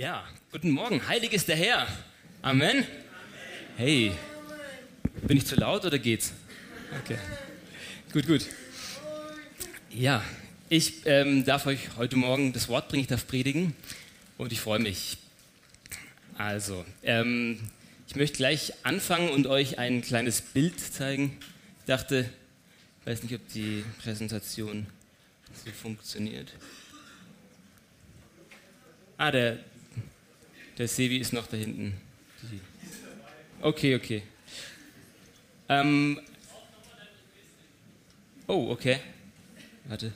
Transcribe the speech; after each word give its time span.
Ja, 0.00 0.24
guten 0.50 0.70
Morgen. 0.70 1.06
Heilig 1.08 1.34
ist 1.34 1.46
der 1.46 1.56
Herr. 1.56 1.86
Amen. 2.40 2.86
Hey, 3.76 4.12
bin 5.26 5.36
ich 5.36 5.44
zu 5.44 5.56
laut 5.56 5.84
oder 5.84 5.98
geht's? 5.98 6.32
Okay. 7.04 7.18
Gut, 8.10 8.26
gut. 8.26 8.46
Ja, 9.90 10.24
ich 10.70 11.04
ähm, 11.04 11.44
darf 11.44 11.66
euch 11.66 11.98
heute 11.98 12.16
Morgen 12.16 12.54
das 12.54 12.70
Wort 12.70 12.88
bringen, 12.88 13.02
ich 13.02 13.08
darf 13.08 13.26
predigen 13.26 13.74
und 14.38 14.52
ich 14.52 14.60
freue 14.60 14.78
mich. 14.78 15.18
Also, 16.38 16.86
ähm, 17.02 17.60
ich 18.08 18.16
möchte 18.16 18.38
gleich 18.38 18.72
anfangen 18.84 19.28
und 19.28 19.46
euch 19.46 19.78
ein 19.78 20.00
kleines 20.00 20.40
Bild 20.40 20.80
zeigen. 20.80 21.36
Ich 21.80 21.84
dachte, 21.84 22.24
ich 23.00 23.06
weiß 23.06 23.22
nicht, 23.22 23.34
ob 23.34 23.46
die 23.50 23.84
Präsentation 24.02 24.86
so 25.62 25.70
funktioniert. 25.72 26.54
Ah, 29.18 29.30
der, 29.30 29.58
der 30.80 30.88
Sevi 30.88 31.18
ist 31.18 31.34
noch 31.34 31.46
da 31.46 31.58
hinten. 31.58 31.94
Okay, 33.60 33.94
okay. 33.96 34.22
Ähm, 35.68 36.18
oh, 38.46 38.70
okay. 38.70 38.98
Warte. 39.84 40.10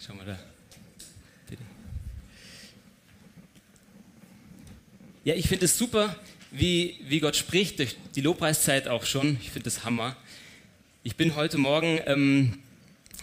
Schau 0.00 0.14
mal 0.14 0.24
da. 0.24 0.38
Bitte. 1.50 1.62
Ja, 5.24 5.34
ich 5.34 5.48
finde 5.48 5.66
es 5.66 5.76
super, 5.76 6.16
wie, 6.50 6.98
wie 7.02 7.20
Gott 7.20 7.36
spricht, 7.36 7.78
durch 7.78 7.94
die 8.14 8.22
Lobpreiszeit 8.22 8.88
auch 8.88 9.04
schon. 9.04 9.36
Ich 9.42 9.50
finde 9.50 9.64
das 9.64 9.84
Hammer. 9.84 10.16
Ich 11.02 11.16
bin 11.16 11.36
heute 11.36 11.58
Morgen 11.58 12.00
ähm, 12.06 12.62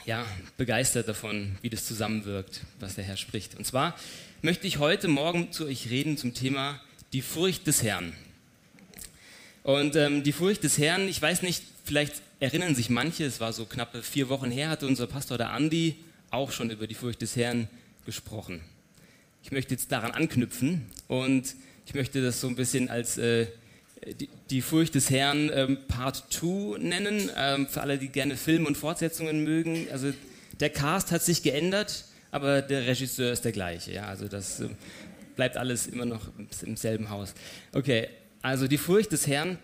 ja, 0.05 0.25
begeistert 0.57 1.07
davon, 1.07 1.57
wie 1.61 1.69
das 1.69 1.85
zusammenwirkt, 1.85 2.61
was 2.79 2.95
der 2.95 3.03
Herr 3.03 3.17
spricht. 3.17 3.55
Und 3.55 3.65
zwar 3.65 3.95
möchte 4.41 4.67
ich 4.67 4.79
heute 4.79 5.07
Morgen 5.07 5.51
zu 5.51 5.65
euch 5.65 5.89
reden 5.89 6.17
zum 6.17 6.33
Thema 6.33 6.79
die 7.13 7.21
Furcht 7.21 7.67
des 7.67 7.83
Herrn. 7.83 8.13
Und 9.63 9.95
ähm, 9.95 10.23
die 10.23 10.33
Furcht 10.33 10.63
des 10.63 10.77
Herrn, 10.77 11.07
ich 11.07 11.21
weiß 11.21 11.41
nicht, 11.41 11.63
vielleicht 11.85 12.21
erinnern 12.39 12.75
sich 12.75 12.89
manche, 12.89 13.23
es 13.23 13.39
war 13.39 13.53
so 13.53 13.65
knappe 13.65 14.03
vier 14.03 14.27
Wochen 14.27 14.51
her, 14.51 14.69
hatte 14.69 14.87
unser 14.87 15.07
Pastor 15.07 15.37
der 15.37 15.51
Andi 15.51 15.95
auch 16.31 16.51
schon 16.51 16.69
über 16.69 16.87
die 16.87 16.95
Furcht 16.95 17.21
des 17.21 17.35
Herrn 17.35 17.69
gesprochen. 18.05 18.61
Ich 19.43 19.51
möchte 19.51 19.73
jetzt 19.73 19.91
daran 19.91 20.11
anknüpfen 20.11 20.85
und 21.07 21.55
ich 21.85 21.93
möchte 21.93 22.21
das 22.21 22.41
so 22.41 22.47
ein 22.47 22.55
bisschen 22.55 22.89
als 22.89 23.17
äh, 23.17 23.47
die, 24.19 24.29
die, 24.49 24.61
Furcht 24.61 24.95
des 24.95 25.09
Herrn 25.09 25.49
ähm, 25.53 25.77
Part 25.88 26.25
2 26.30 26.80
nennen, 26.80 27.30
ähm, 27.38 27.67
für 27.67 27.81
alle, 27.81 27.97
die 27.97 28.09
gerne 28.09 28.36
Filme 28.36 28.67
und 28.67 28.77
Fortsetzungen 28.77 29.44
mögen. 29.44 29.88
Also 29.91 30.13
der 30.59 30.69
Cast 30.69 31.11
hat 31.11 31.23
sich 31.23 31.44
geändert, 31.44 32.05
aber 32.31 32.61
der 32.61 32.86
Regisseur 32.88 33.31
ist 33.31 33.45
der 33.45 33.52
gleiche. 33.52 33.94
Ja? 33.94 34.05
Also 34.05 34.27
das 34.27 34.59
äh, 34.59 34.69
bleibt 35.36 35.58
alles 35.58 35.88
immer 35.88 36.05
noch 36.05 36.30
im 36.64 36.75
selben 36.77 37.09
Haus. 37.09 37.33
Okay, 37.73 38.09
also 38.41 38.67
die 38.67 38.77
Furcht 38.77 39.11
des 39.11 39.27
Herrn 39.27 39.58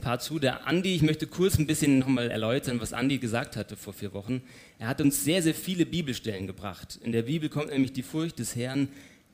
Part 0.00 0.22
2. 0.22 0.38
Der 0.40 0.66
Andi, 0.66 0.94
ich 0.94 1.02
möchte 1.02 1.26
kurz 1.26 1.58
ein 1.58 1.66
bisschen 1.66 1.98
nochmal 1.98 2.30
erläutern, 2.30 2.80
was 2.80 2.92
Andi 2.92 3.18
gesagt 3.18 3.56
hatte 3.56 3.76
vor 3.76 3.92
vier 3.92 4.12
Wochen. 4.12 4.42
Er 4.78 4.88
hat 4.88 5.00
uns 5.00 5.24
sehr, 5.24 5.42
sehr 5.42 5.54
viele 5.54 5.86
Bibelstellen 5.86 6.46
gebracht. 6.46 6.98
In 7.02 7.12
der 7.12 7.22
Bibel 7.22 7.48
kommt 7.48 7.70
nämlich 7.70 7.92
die 7.92 8.02
Furcht 8.02 8.38
des 8.38 8.56
Herrn 8.56 8.88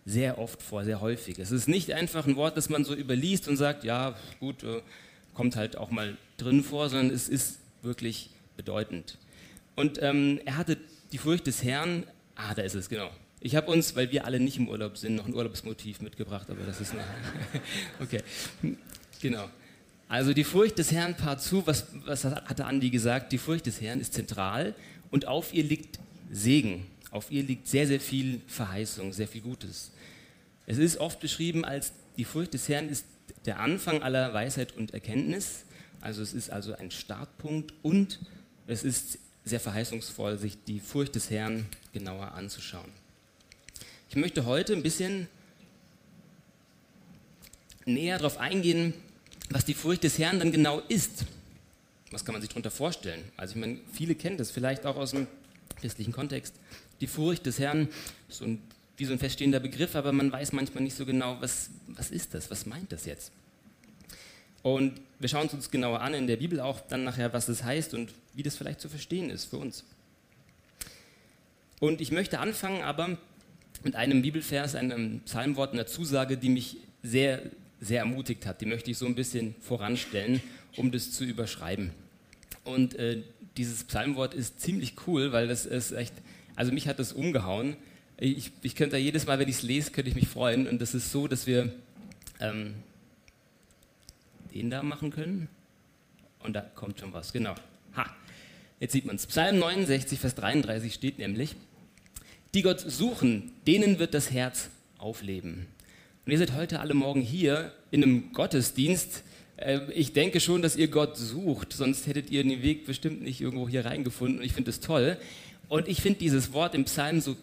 sehr 0.09 0.39
oft 0.39 0.63
vor, 0.63 0.85
sehr 0.85 1.03
häufig. 1.03 1.39
Es 1.39 1.51
ist 1.51 1.69
nicht 1.69 1.93
einfach 1.93 2.27
ein 2.27 2.35
Wort, 2.37 2.57
das 2.57 2.71
man 2.71 2.85
so 2.85 2.95
überliest 2.95 3.47
und 3.47 3.59
sagt, 3.59 3.85
ja, 3.85 4.17
gut, 4.41 4.63
äh, 4.65 4.81
kommt 5.35 5.55
halt 5.55 5.77
auch 5.77 5.91
mal 5.91 6.17
drin 6.39 6.65
vor, 6.65 6.89
sondern 6.89 7.15
es 7.15 7.29
ist 7.29 7.59
wirklich 7.83 8.31
bedeutend. 8.57 9.19
Und 9.77 10.03
ähm, 10.03 10.41
er 10.47 10.57
hatte 10.57 10.79
die 11.13 11.19
Furcht 11.19 11.47
des 11.47 11.63
Herrn, 11.63 12.05
ah, 12.37 12.55
da 12.55 12.63
ist 12.63 12.75
es, 12.75 12.89
genau. 12.89 13.11
Ich 13.41 13.55
habe 13.55 13.71
uns, 13.71 13.95
weil 13.95 14.11
wir 14.11 14.25
alle 14.25 14.41
nicht 14.41 14.57
im 14.57 14.69
Urlaub 14.69 14.97
sind, 14.97 15.15
noch 15.15 15.27
ein 15.27 15.35
Urlaubsmotiv 15.35 16.01
mitgebracht, 16.01 16.49
aber 16.51 16.65
das 16.65 16.81
ist 16.81 16.95
noch. 16.95 17.03
okay, 18.01 18.23
genau. 19.21 19.49
Also 20.09 20.33
die 20.33 20.43
Furcht 20.43 20.79
des 20.79 20.91
Herrn, 20.91 21.17
Part 21.17 21.43
zu, 21.43 21.67
was, 21.67 21.87
was 22.07 22.25
hatte 22.25 22.65
Andi 22.65 22.89
gesagt? 22.89 23.31
Die 23.31 23.39
Furcht 23.39 23.67
des 23.67 23.83
Herrn 23.83 24.01
ist 24.01 24.15
zentral 24.15 24.75
und 25.11 25.29
auf 25.29 25.53
ihr 25.53 25.65
liegt 25.65 25.99
Segen. 26.33 26.87
Auf 27.11 27.31
ihr 27.31 27.43
liegt 27.43 27.69
sehr, 27.69 27.87
sehr 27.87 28.01
viel 28.01 28.41
Verheißung, 28.47 29.13
sehr 29.13 29.29
viel 29.29 29.41
Gutes. 29.41 29.93
Es 30.67 30.79
ist 30.79 30.99
oft 30.99 31.21
beschrieben 31.21 31.65
als 31.65 31.93
die 32.17 32.25
Furcht 32.25 32.53
des 32.53 32.69
Herrn 32.69 32.89
ist 32.89 33.07
der 33.47 33.61
Anfang 33.61 34.03
aller 34.03 34.35
Weisheit 34.35 34.77
und 34.77 34.93
Erkenntnis. 34.93 35.65
Also 36.01 36.21
es 36.21 36.35
ist 36.35 36.51
also 36.51 36.75
ein 36.75 36.91
Startpunkt 36.91 37.73
und 37.83 38.19
es 38.67 38.85
ist 38.85 39.19
sehr 39.45 39.61
verheißungsvoll, 39.61 40.37
sich 40.39 40.59
die 40.67 40.81
Furcht 40.81 41.15
des 41.15 41.31
Herrn 41.31 41.67
genauer 41.93 42.33
anzuschauen. 42.33 42.91
Ich 44.11 44.17
möchte 44.17 44.45
heute 44.45 44.75
ein 44.75 44.83
bisschen 44.83 45.29
näher 47.85 48.19
darauf 48.19 48.39
eingehen, 48.39 48.95
was 49.51 49.65
die 49.65 49.75
Furcht 49.75 50.05
des 50.05 50.19
Herrn 50.19 50.39
dann 50.39 50.53
genau 50.53 50.81
ist. 50.89 51.25
Was 52.11 52.25
kann 52.25 52.35
man 52.35 52.43
sich 52.43 52.51
darunter 52.51 52.71
vorstellen? 52.71 53.23
Also 53.37 53.55
ich 53.55 53.61
meine, 53.61 53.79
viele 53.93 54.15
kennen 54.15 54.37
das 54.37 54.51
vielleicht 54.51 54.87
auch 54.87 54.97
aus 54.97 55.13
dem 55.13 55.27
christlichen 55.77 56.13
Kontext. 56.13 56.55
Die 57.01 57.07
Furcht 57.07 57.47
des 57.47 57.59
Herrn 57.59 57.89
so 58.29 58.45
ein 58.45 58.63
wie 58.99 59.05
so 59.05 59.13
ein 59.13 59.19
feststehender 59.19 59.61
Begriff, 59.61 59.95
aber 59.95 60.13
man 60.13 60.31
weiß 60.31 60.53
manchmal 60.53 60.83
nicht 60.83 60.97
so 60.97 61.07
genau, 61.07 61.37
was, 61.41 61.71
was 61.87 62.11
ist 62.11 62.35
das, 62.35 62.51
was 62.51 62.67
meint 62.67 62.91
das 62.91 63.07
jetzt. 63.07 63.31
Und 64.63 65.01
wir 65.21 65.29
schauen 65.29 65.47
es 65.47 65.55
uns 65.55 65.71
genauer 65.71 66.01
an 66.01 66.15
in 66.15 66.27
der 66.27 66.37
Bibel 66.37 66.61
auch 66.61 66.81
dann 66.81 67.05
nachher, 67.05 67.33
was 67.33 67.47
das 67.47 67.63
heißt 67.63 67.95
und 67.95 68.13
wie 68.35 68.43
das 68.43 68.57
vielleicht 68.57 68.81
zu 68.81 68.89
verstehen 68.89 69.31
ist 69.31 69.47
für 69.47 69.57
uns. 69.57 69.85
Und 71.79 72.01
ich 72.01 72.11
möchte 72.11 72.41
anfangen 72.41 72.83
aber 72.83 73.17
mit 73.85 73.95
einem 73.95 74.21
Bibelvers, 74.21 74.75
einem 74.75 75.21
Psalmwort, 75.21 75.73
einer 75.73 75.87
Zusage, 75.87 76.37
die 76.37 76.49
mich 76.49 76.79
sehr, 77.05 77.43
sehr 77.81 78.01
ermutigt 78.01 78.47
hat. 78.47 78.61
Die 78.61 78.67
möchte 78.67 78.91
ich 78.91 78.99
so 78.99 79.07
ein 79.07 79.15
bisschen 79.15 79.55
voranstellen, 79.61 80.43
um 80.77 80.91
das 80.91 81.13
zu 81.13 81.25
überschreiben. 81.25 81.93
Und 82.65 82.97
äh, 82.97 83.23
dieses 83.57 83.85
Psalmwort 83.85 84.35
ist 84.35 84.61
ziemlich 84.61 84.95
cool, 85.07 85.31
weil 85.31 85.47
das 85.47 85.67
ist 85.67 85.93
echt, 85.93 86.15
also 86.59 86.73
mich 86.73 86.89
hat 86.89 86.99
das 86.99 87.13
umgehauen 87.13 87.77
ich, 88.21 88.51
ich 88.63 88.75
könnte 88.75 88.97
da 88.97 88.99
jedes 88.99 89.27
Mal, 89.27 89.39
wenn 89.39 89.49
ich 89.49 89.57
es 89.57 89.63
lese, 89.63 89.93
könnte 89.93 90.11
ich 90.11 90.17
mich 90.17 90.29
freuen. 90.29 90.67
Und 90.67 90.81
das 90.81 90.95
ist 90.95 91.13
so, 91.13 91.29
dass 91.29 91.47
wir 91.47 91.73
ähm, 92.41 92.75
den 94.53 94.71
da 94.71 94.83
machen 94.83 95.11
können. 95.11 95.49
Und 96.41 96.55
da 96.55 96.61
kommt 96.61 96.99
schon 96.99 97.13
was, 97.13 97.33
genau. 97.33 97.55
Ha, 97.97 98.07
jetzt 98.81 98.93
sieht 98.93 99.07
man 99.07 99.17
es. 99.17 99.27
Psalm 99.27 99.59
69, 99.59 100.19
Vers 100.19 100.35
33 100.35 100.93
steht 100.93 101.19
nämlich, 101.19 101.55
die 102.55 102.63
Gott 102.63 102.81
suchen, 102.81 103.53
denen 103.67 103.99
wird 103.99 104.15
das 104.15 104.33
Herz 104.33 104.71
aufleben. 104.99 105.67
Und 106.27 106.33
ihr 106.33 106.39
seid 106.39 106.55
heute 106.55 106.81
alle 106.81 106.95
Morgen 106.95 107.21
hier 107.21 107.73
in 107.93 108.03
einem 108.03 108.33
Gottesdienst. 108.33 109.23
Äh, 109.59 109.81
ich 109.93 110.13
denke 110.13 110.41
schon, 110.41 110.63
dass 110.63 110.75
ihr 110.75 110.89
Gott 110.89 111.17
sucht, 111.17 111.73
sonst 111.73 112.09
hättet 112.09 112.31
ihr 112.31 112.43
den 112.43 112.63
Weg 112.63 112.85
bestimmt 112.85 113.23
nicht 113.23 113.41
irgendwo 113.41 113.69
hier 113.69 113.85
reingefunden. 113.85 114.39
Und 114.39 114.45
ich 114.45 114.55
finde 114.55 114.71
das 114.71 114.81
toll. 114.81 115.19
Und 115.69 115.89
ich 115.89 116.01
finde 116.01 116.19
dieses 116.19 116.53
Wort 116.53 116.75
im 116.75 116.85
Psalm 116.85 117.21
so 117.21 117.37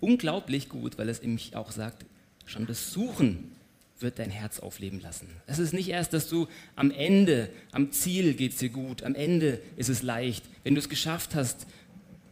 unglaublich 0.00 0.68
gut, 0.68 0.98
weil 0.98 1.08
es 1.08 1.22
nämlich 1.22 1.56
auch 1.56 1.70
sagt, 1.70 2.04
schon 2.46 2.66
das 2.66 2.92
Suchen 2.92 3.52
wird 4.00 4.18
dein 4.18 4.30
Herz 4.30 4.60
aufleben 4.60 5.00
lassen. 5.00 5.28
Es 5.46 5.58
ist 5.58 5.72
nicht 5.72 5.88
erst, 5.88 6.12
dass 6.12 6.28
du 6.28 6.46
am 6.76 6.90
Ende, 6.90 7.50
am 7.72 7.90
Ziel 7.90 8.34
geht 8.34 8.52
es 8.52 8.58
dir 8.58 8.68
gut, 8.68 9.02
am 9.02 9.14
Ende 9.14 9.60
ist 9.76 9.88
es 9.88 10.02
leicht. 10.02 10.44
Wenn 10.62 10.74
du 10.74 10.80
es 10.80 10.88
geschafft 10.88 11.34
hast, 11.34 11.66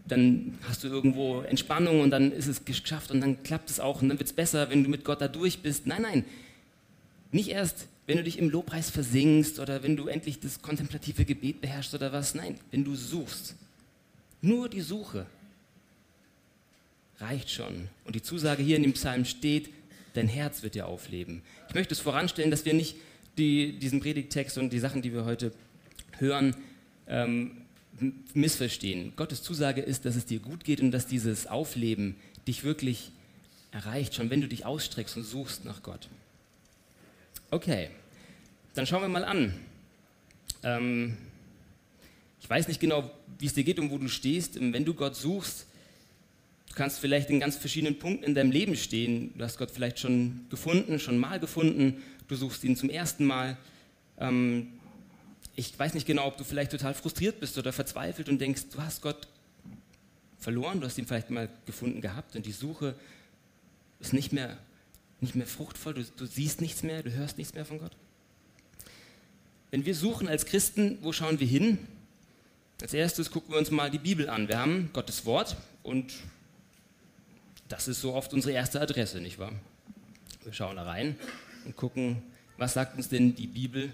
dann 0.07 0.57
hast 0.69 0.85
du 0.85 0.89
irgendwo 0.89 1.41
Entspannung 1.41 2.01
und 2.01 2.11
dann 2.11 2.31
ist 2.31 2.47
es 2.47 2.65
geschafft 2.65 3.11
und 3.11 3.21
dann 3.21 3.43
klappt 3.43 3.71
es 3.71 3.81
auch 3.81 4.01
und 4.01 4.09
dann 4.09 4.19
wird 4.19 4.29
es 4.29 4.33
besser, 4.33 4.71
wenn 4.71 4.85
du 4.85 4.91
mit 4.91 5.05
Gott 5.05 5.21
da 5.21 5.27
durch 5.27 5.59
bist. 5.59 5.87
Nein, 5.87 6.03
nein, 6.03 6.25
nicht 7.33 7.49
erst, 7.49 7.89
wenn 8.07 8.19
du 8.19 8.22
dich 8.22 8.39
im 8.39 8.49
Lobpreis 8.49 8.89
versingst 8.89 9.59
oder 9.59 9.83
wenn 9.83 9.97
du 9.97 10.07
endlich 10.07 10.39
das 10.39 10.63
kontemplative 10.63 11.25
Gebet 11.25 11.60
beherrschst 11.60 11.95
oder 11.95 12.13
was. 12.13 12.37
Nein, 12.37 12.59
wenn 12.71 12.84
du 12.84 12.95
suchst. 12.95 13.57
Nur 14.41 14.69
die 14.69 14.81
Suche 14.81 15.27
reicht 17.18 17.51
schon. 17.51 17.89
Und 18.04 18.15
die 18.15 18.22
Zusage 18.22 18.63
hier 18.63 18.77
in 18.77 18.83
dem 18.83 18.92
Psalm 18.92 19.24
steht, 19.24 19.71
dein 20.15 20.28
Herz 20.28 20.63
wird 20.63 20.74
dir 20.74 20.86
aufleben. 20.86 21.42
Ich 21.68 21.74
möchte 21.74 21.95
es 21.95 22.01
voranstellen, 22.01 22.51
dass 22.51 22.65
wir 22.65 22.74
nicht 22.74 22.97
die, 23.39 23.78
diesen 23.78 24.01
Predigtext 24.01 24.59
und 24.59 24.71
die 24.71 24.78
Sachen, 24.78 25.03
die 25.03 25.13
wir 25.13 25.24
heute 25.24 25.53
hören, 26.18 26.57
ähm, 27.07 27.53
missverstehen. 28.34 29.13
Gottes 29.16 29.42
Zusage 29.42 29.80
ist, 29.80 30.04
dass 30.04 30.16
es 30.16 30.27
dir 30.27 30.41
gut 30.41 30.65
geht 30.65 30.80
und 30.80 30.91
dass 30.91 31.07
dieses 31.07 31.47
Aufleben 31.47 32.16
dich 32.47 32.65
wirklich 32.65 33.10
erreicht, 33.72 34.15
schon 34.15 34.30
wenn 34.30 34.41
du 34.41 34.48
dich 34.48 34.65
ausstreckst 34.65 35.16
und 35.16 35.24
suchst 35.24 35.65
nach 35.65 35.83
Gott. 35.83 36.09
Okay, 37.51 37.91
dann 38.74 38.86
schauen 38.86 39.03
wir 39.03 39.09
mal 39.09 39.24
an. 39.24 39.54
Ähm, 40.62 41.16
ich 42.41 42.48
weiß 42.48 42.69
nicht 42.69 42.80
genau, 42.80 43.10
wie 43.39 43.47
es 43.47 43.54
dir 43.54 43.65
geht 43.65 43.78
und 43.78 43.91
wo 43.91 43.98
du 43.98 44.09
stehst. 44.09 44.59
Wenn 44.60 44.84
du 44.84 44.95
Gott 44.95 45.16
suchst, 45.16 45.66
kannst 46.77 47.01
vielleicht 47.01 47.31
in 47.31 47.41
ganz 47.41 47.57
verschiedenen 47.57 47.99
Punkten 47.99 48.25
in 48.25 48.34
deinem 48.34 48.53
Leben 48.53 48.77
stehen. 48.77 49.33
Du 49.37 49.43
hast 49.43 49.59
Gott 49.59 49.71
vielleicht 49.73 49.99
schon 49.99 50.47
gefunden, 50.51 51.01
schon 51.01 51.19
mal 51.19 51.41
gefunden. 51.41 52.03
Du 52.28 52.37
suchst 52.37 52.63
ihn 52.63 52.77
zum 52.77 52.91
ersten 52.91 53.25
Mal. 53.25 53.57
Ähm, 54.19 54.75
ich 55.57 55.77
weiß 55.77 55.95
nicht 55.95 56.07
genau, 56.07 56.27
ob 56.27 56.37
du 56.37 56.45
vielleicht 56.45 56.71
total 56.71 56.93
frustriert 56.93 57.41
bist 57.41 57.57
oder 57.57 57.73
verzweifelt 57.73 58.28
und 58.28 58.41
denkst, 58.41 58.67
du 58.71 58.81
hast 58.83 59.01
Gott 59.01 59.27
verloren, 60.39 60.81
du 60.81 60.87
hast 60.87 60.99
ihn 60.99 61.07
vielleicht 61.07 61.31
mal 61.31 61.49
gefunden 61.65 62.03
gehabt 62.03 62.37
und 62.37 62.45
die 62.45 62.53
Suche 62.53 62.95
ist 63.99 64.13
nicht 64.13 64.34
mehr, 64.34 64.59
nicht 65.22 65.34
mehr 65.34 65.47
fruchtvoll, 65.47 65.95
du, 65.95 66.05
du 66.05 66.27
siehst 66.27 66.61
nichts 66.61 66.83
mehr, 66.83 67.03
du 67.03 67.11
hörst 67.11 67.39
nichts 67.39 67.55
mehr 67.55 67.65
von 67.65 67.79
Gott. 67.79 67.97
Wenn 69.71 69.87
wir 69.87 69.95
suchen 69.95 70.29
als 70.29 70.45
Christen, 70.45 70.99
wo 71.01 71.13
schauen 71.13 71.41
wir 71.41 71.47
hin? 71.47 71.79
Als 72.83 72.93
erstes 72.93 73.31
gucken 73.31 73.55
wir 73.55 73.59
uns 73.59 73.71
mal 73.71 73.91
die 73.91 73.99
Bibel 73.99 74.29
an. 74.29 74.49
Wir 74.49 74.59
haben 74.59 74.91
Gottes 74.93 75.25
Wort 75.25 75.57
und 75.83 76.13
das 77.68 77.89
ist 77.89 78.01
so 78.01 78.15
oft 78.15 78.33
unsere 78.33 78.53
erste 78.54 78.80
Adresse, 78.80 79.21
nicht 79.21 79.39
wahr? 79.39 79.53
Wir 80.45 80.53
schauen 80.53 80.77
da 80.77 80.84
rein 80.84 81.16
und 81.65 81.77
gucken, 81.77 82.22
was 82.57 82.74
sagt 82.74 82.97
uns 82.97 83.09
denn 83.09 83.34
die 83.34 83.47
Bibel, 83.47 83.92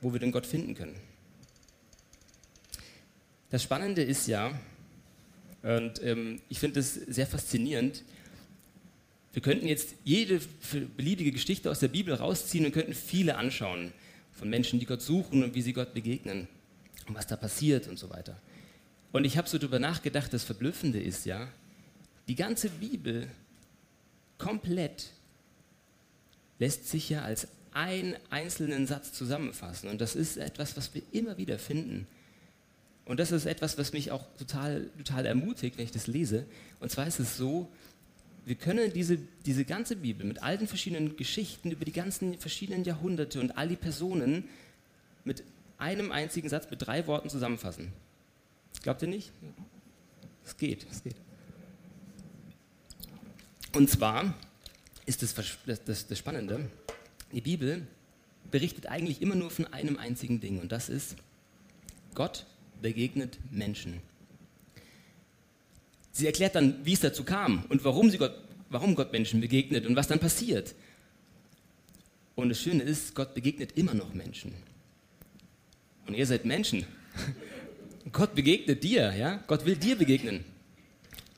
wo 0.00 0.12
wir 0.12 0.20
den 0.20 0.32
Gott 0.32 0.46
finden 0.46 0.74
können. 0.74 0.96
Das 3.50 3.62
Spannende 3.62 4.02
ist 4.02 4.26
ja, 4.26 4.58
und 5.62 6.02
ähm, 6.02 6.40
ich 6.48 6.58
finde 6.58 6.80
es 6.80 6.94
sehr 6.94 7.26
faszinierend, 7.26 8.04
wir 9.32 9.42
könnten 9.42 9.68
jetzt 9.68 9.94
jede 10.04 10.40
beliebige 10.96 11.32
Geschichte 11.32 11.70
aus 11.70 11.80
der 11.80 11.88
Bibel 11.88 12.14
rausziehen 12.14 12.66
und 12.66 12.72
könnten 12.72 12.94
viele 12.94 13.36
anschauen 13.36 13.92
von 14.32 14.50
Menschen, 14.50 14.80
die 14.80 14.86
Gott 14.86 15.02
suchen 15.02 15.44
und 15.44 15.54
wie 15.54 15.62
sie 15.62 15.72
Gott 15.72 15.94
begegnen 15.94 16.48
und 17.06 17.14
was 17.14 17.26
da 17.26 17.36
passiert 17.36 17.88
und 17.88 17.98
so 17.98 18.10
weiter. 18.10 18.40
Und 19.12 19.24
ich 19.24 19.38
habe 19.38 19.48
so 19.48 19.58
darüber 19.58 19.78
nachgedacht, 19.78 20.32
das 20.32 20.44
Verblüffende 20.44 21.00
ist 21.00 21.24
ja, 21.24 21.48
die 22.28 22.34
ganze 22.34 22.68
Bibel 22.68 23.28
komplett 24.36 25.10
lässt 26.58 26.88
sich 26.88 27.08
ja 27.08 27.22
als 27.22 27.48
einen 27.72 28.16
einzelnen 28.30 28.86
Satz 28.86 29.12
zusammenfassen. 29.12 29.88
Und 29.88 30.00
das 30.00 30.16
ist 30.16 30.36
etwas, 30.36 30.76
was 30.76 30.94
wir 30.94 31.02
immer 31.12 31.36
wieder 31.38 31.58
finden. 31.58 32.06
Und 33.04 33.20
das 33.20 33.32
ist 33.32 33.46
etwas, 33.46 33.78
was 33.78 33.92
mich 33.92 34.10
auch 34.10 34.24
total, 34.36 34.90
total 34.98 35.26
ermutigt, 35.26 35.78
wenn 35.78 35.84
ich 35.84 35.92
das 35.92 36.06
lese. 36.06 36.44
Und 36.80 36.90
zwar 36.90 37.06
ist 37.06 37.20
es 37.20 37.36
so, 37.36 37.70
wir 38.44 38.56
können 38.56 38.92
diese, 38.92 39.18
diese 39.46 39.64
ganze 39.64 39.96
Bibel 39.96 40.26
mit 40.26 40.42
all 40.42 40.58
den 40.58 40.66
verschiedenen 40.66 41.16
Geschichten 41.16 41.70
über 41.70 41.84
die 41.84 41.92
ganzen 41.92 42.38
verschiedenen 42.38 42.84
Jahrhunderte 42.84 43.40
und 43.40 43.56
all 43.56 43.68
die 43.68 43.76
Personen 43.76 44.48
mit 45.24 45.44
einem 45.78 46.10
einzigen 46.10 46.48
Satz, 46.48 46.68
mit 46.70 46.86
drei 46.86 47.06
Worten 47.06 47.30
zusammenfassen. 47.30 47.92
Glaubt 48.82 49.02
ihr 49.02 49.08
nicht? 49.08 49.30
Es 50.44 50.56
geht, 50.56 50.86
es 50.90 51.02
geht. 51.02 51.16
Und 53.72 53.90
zwar 53.90 54.34
ist 55.06 55.22
das, 55.22 55.34
das, 55.84 56.06
das 56.06 56.18
Spannende, 56.18 56.70
die 57.32 57.40
Bibel 57.40 57.86
berichtet 58.50 58.86
eigentlich 58.86 59.20
immer 59.20 59.34
nur 59.34 59.50
von 59.50 59.66
einem 59.66 59.98
einzigen 59.98 60.40
Ding 60.40 60.58
und 60.60 60.72
das 60.72 60.88
ist, 60.88 61.16
Gott 62.14 62.46
begegnet 62.80 63.38
Menschen. 63.50 64.00
Sie 66.12 66.26
erklärt 66.26 66.54
dann, 66.54 66.84
wie 66.84 66.94
es 66.94 67.00
dazu 67.00 67.24
kam 67.24 67.64
und 67.68 67.84
warum, 67.84 68.10
sie 68.10 68.18
Gott, 68.18 68.34
warum 68.70 68.94
Gott 68.94 69.12
Menschen 69.12 69.40
begegnet 69.40 69.86
und 69.86 69.94
was 69.94 70.08
dann 70.08 70.18
passiert. 70.18 70.74
Und 72.34 72.48
das 72.48 72.60
Schöne 72.60 72.82
ist, 72.82 73.14
Gott 73.14 73.34
begegnet 73.34 73.72
immer 73.76 73.94
noch 73.94 74.14
Menschen. 74.14 74.54
Und 76.06 76.14
ihr 76.14 76.26
seid 76.26 76.44
Menschen. 76.44 76.86
Gott 78.12 78.34
begegnet 78.34 78.82
dir, 78.82 79.12
ja? 79.14 79.42
Gott 79.46 79.64
will 79.66 79.76
dir 79.76 79.96
begegnen. 79.96 80.44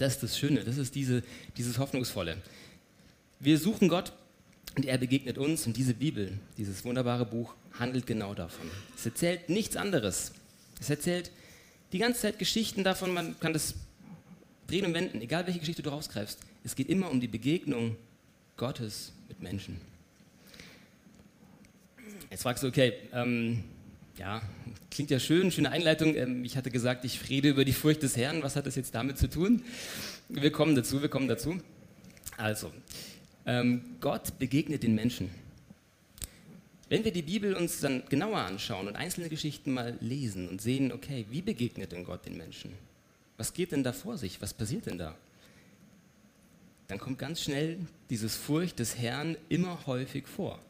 Das 0.00 0.14
ist 0.14 0.22
das 0.22 0.38
Schöne, 0.38 0.64
das 0.64 0.78
ist 0.78 0.94
diese, 0.94 1.22
dieses 1.58 1.78
Hoffnungsvolle. 1.78 2.38
Wir 3.38 3.58
suchen 3.58 3.88
Gott 3.88 4.14
und 4.74 4.86
er 4.86 4.96
begegnet 4.96 5.36
uns 5.36 5.66
und 5.66 5.76
diese 5.76 5.92
Bibel, 5.92 6.38
dieses 6.56 6.86
wunderbare 6.86 7.26
Buch, 7.26 7.54
handelt 7.78 8.06
genau 8.06 8.32
davon. 8.32 8.66
Es 8.96 9.04
erzählt 9.04 9.50
nichts 9.50 9.76
anderes. 9.76 10.32
Es 10.80 10.88
erzählt 10.88 11.30
die 11.92 11.98
ganze 11.98 12.22
Zeit 12.22 12.38
Geschichten 12.38 12.82
davon, 12.82 13.12
man 13.12 13.38
kann 13.40 13.52
das 13.52 13.74
drehen 14.68 14.86
und 14.86 14.94
wenden, 14.94 15.20
egal 15.20 15.46
welche 15.46 15.60
Geschichte 15.60 15.82
du 15.82 15.90
rausgreifst. 15.90 16.38
Es 16.64 16.74
geht 16.74 16.88
immer 16.88 17.10
um 17.10 17.20
die 17.20 17.28
Begegnung 17.28 17.94
Gottes 18.56 19.12
mit 19.28 19.42
Menschen. 19.42 19.78
Jetzt 22.30 22.42
fragst 22.42 22.62
du, 22.62 22.68
okay, 22.68 22.94
ähm, 23.12 23.64
ja, 24.20 24.42
klingt 24.90 25.10
ja 25.10 25.18
schön, 25.18 25.50
schöne 25.50 25.70
Einleitung. 25.70 26.14
Ähm, 26.14 26.44
ich 26.44 26.58
hatte 26.58 26.70
gesagt, 26.70 27.06
ich 27.06 27.30
rede 27.30 27.48
über 27.48 27.64
die 27.64 27.72
Furcht 27.72 28.02
des 28.02 28.18
Herrn. 28.18 28.42
Was 28.42 28.54
hat 28.54 28.66
das 28.66 28.76
jetzt 28.76 28.94
damit 28.94 29.16
zu 29.16 29.30
tun? 29.30 29.62
Wir 30.28 30.52
kommen 30.52 30.74
dazu, 30.74 31.00
wir 31.00 31.08
kommen 31.08 31.26
dazu. 31.26 31.58
Also, 32.36 32.70
ähm, 33.46 33.96
Gott 34.00 34.38
begegnet 34.38 34.82
den 34.82 34.94
Menschen. 34.94 35.30
Wenn 36.90 37.02
wir 37.02 37.12
die 37.12 37.22
Bibel 37.22 37.54
uns 37.54 37.80
dann 37.80 38.02
genauer 38.10 38.40
anschauen 38.40 38.88
und 38.88 38.96
einzelne 38.96 39.30
Geschichten 39.30 39.72
mal 39.72 39.96
lesen 40.00 40.48
und 40.48 40.60
sehen, 40.60 40.92
okay, 40.92 41.24
wie 41.30 41.40
begegnet 41.40 41.92
denn 41.92 42.04
Gott 42.04 42.26
den 42.26 42.36
Menschen? 42.36 42.72
Was 43.38 43.54
geht 43.54 43.72
denn 43.72 43.82
da 43.82 43.94
vor 43.94 44.18
sich? 44.18 44.42
Was 44.42 44.52
passiert 44.52 44.84
denn 44.84 44.98
da? 44.98 45.16
Dann 46.88 46.98
kommt 46.98 47.18
ganz 47.18 47.40
schnell 47.40 47.78
dieses 48.10 48.36
Furcht 48.36 48.80
des 48.80 48.98
Herrn 48.98 49.38
immer 49.48 49.86
häufig 49.86 50.26
vor. 50.26 50.60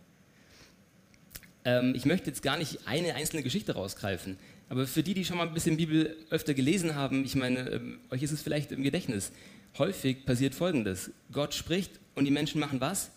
Ähm, 1.65 1.95
ich 1.95 2.05
möchte 2.05 2.29
jetzt 2.29 2.43
gar 2.43 2.57
nicht 2.57 2.81
eine 2.87 3.15
einzelne 3.15 3.43
Geschichte 3.43 3.75
rausgreifen, 3.75 4.39
aber 4.69 4.87
für 4.87 5.03
die, 5.03 5.15
die 5.15 5.25
schon 5.25 5.37
mal 5.37 5.47
ein 5.47 5.55
bisschen 5.55 5.77
Bibel 5.77 6.17
öfter 6.31 6.55
gelesen 6.55 6.95
haben, 6.95 7.25
ich 7.25 7.35
meine, 7.35 7.69
ähm, 7.71 7.99
euch 8.11 8.23
ist 8.23 8.31
es 8.31 8.43
vielleicht 8.43 8.73
im 8.73 8.83
Gedächtnis. 8.83 9.33
Häufig 9.79 10.25
passiert 10.25 10.55
Folgendes. 10.55 11.11
Gott 11.33 11.55
spricht 11.55 11.93
und 12.15 12.25
die 12.25 12.31
Menschen 12.31 12.61
machen 12.61 12.81
was? 12.81 13.11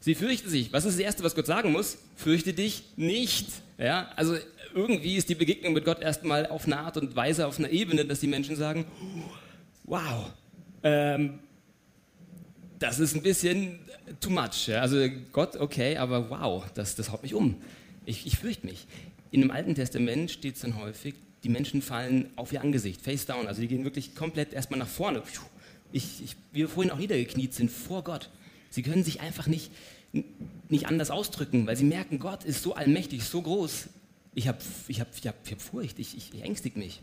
Sie 0.00 0.14
fürchten 0.14 0.48
sich. 0.48 0.72
Was 0.72 0.84
ist 0.84 0.98
das 0.98 1.04
Erste, 1.04 1.22
was 1.22 1.34
Gott 1.34 1.46
sagen 1.46 1.72
muss? 1.72 1.98
Fürchte 2.16 2.52
dich 2.52 2.82
nicht. 2.96 3.46
Ja, 3.78 4.10
also 4.16 4.36
irgendwie 4.74 5.16
ist 5.16 5.28
die 5.28 5.34
Begegnung 5.34 5.72
mit 5.72 5.84
Gott 5.84 6.00
erstmal 6.00 6.46
auf 6.46 6.66
eine 6.66 6.78
Art 6.78 6.96
und 6.96 7.14
Weise, 7.14 7.46
auf 7.46 7.58
einer 7.58 7.70
Ebene, 7.70 8.04
dass 8.04 8.20
die 8.20 8.26
Menschen 8.26 8.56
sagen, 8.56 8.84
wow, 9.84 10.30
ähm, 10.82 11.38
das 12.82 12.98
ist 12.98 13.14
ein 13.14 13.22
bisschen 13.22 13.78
too 14.20 14.30
much. 14.30 14.66
Ja? 14.66 14.80
Also 14.80 15.08
Gott, 15.32 15.56
okay, 15.56 15.96
aber 15.96 16.30
wow, 16.30 16.64
das, 16.74 16.96
das 16.96 17.10
haut 17.12 17.22
mich 17.22 17.34
um. 17.34 17.56
Ich, 18.04 18.26
ich 18.26 18.36
fürchte 18.36 18.66
mich. 18.66 18.86
In 19.30 19.40
dem 19.40 19.50
Alten 19.50 19.74
Testament 19.74 20.30
steht 20.30 20.56
es 20.56 20.62
dann 20.62 20.76
häufig, 20.76 21.14
die 21.44 21.48
Menschen 21.48 21.80
fallen 21.80 22.30
auf 22.36 22.52
ihr 22.52 22.60
Angesicht, 22.60 23.00
face 23.00 23.26
down. 23.26 23.46
Also 23.46 23.60
die 23.60 23.68
gehen 23.68 23.84
wirklich 23.84 24.14
komplett 24.14 24.52
erstmal 24.52 24.78
nach 24.78 24.88
vorne. 24.88 25.22
Ich, 25.92 26.22
ich, 26.22 26.36
wie 26.52 26.60
wir 26.60 26.68
vorhin 26.68 26.90
auch 26.92 26.98
niedergekniet 26.98 27.54
sind 27.54 27.70
vor 27.70 28.02
Gott. 28.02 28.30
Sie 28.70 28.82
können 28.82 29.04
sich 29.04 29.20
einfach 29.20 29.46
nicht, 29.46 29.70
nicht 30.68 30.86
anders 30.86 31.10
ausdrücken, 31.10 31.66
weil 31.66 31.76
sie 31.76 31.84
merken, 31.84 32.18
Gott 32.18 32.44
ist 32.44 32.62
so 32.62 32.74
allmächtig, 32.74 33.24
so 33.24 33.42
groß. 33.42 33.88
Ich 34.34 34.48
habe 34.48 34.58
ich 34.88 35.00
hab, 35.00 35.08
ich 35.16 35.28
hab, 35.28 35.36
ich 35.44 35.52
hab 35.52 35.60
Furcht, 35.60 35.98
ich, 35.98 36.16
ich, 36.16 36.34
ich 36.34 36.42
ängstige 36.42 36.78
mich. 36.78 37.00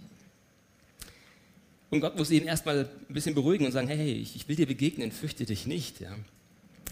Und 1.90 2.02
Gott 2.02 2.18
muss 2.18 2.30
ihn 2.30 2.46
erstmal 2.46 2.88
ein 3.08 3.14
bisschen 3.14 3.34
beruhigen 3.34 3.66
und 3.66 3.72
sagen, 3.72 3.88
hey, 3.88 4.14
ich 4.14 4.48
will 4.48 4.56
dir 4.56 4.68
begegnen, 4.68 5.12
fürchte 5.12 5.46
dich 5.46 5.66
nicht. 5.66 6.02
Ja. 6.02 6.16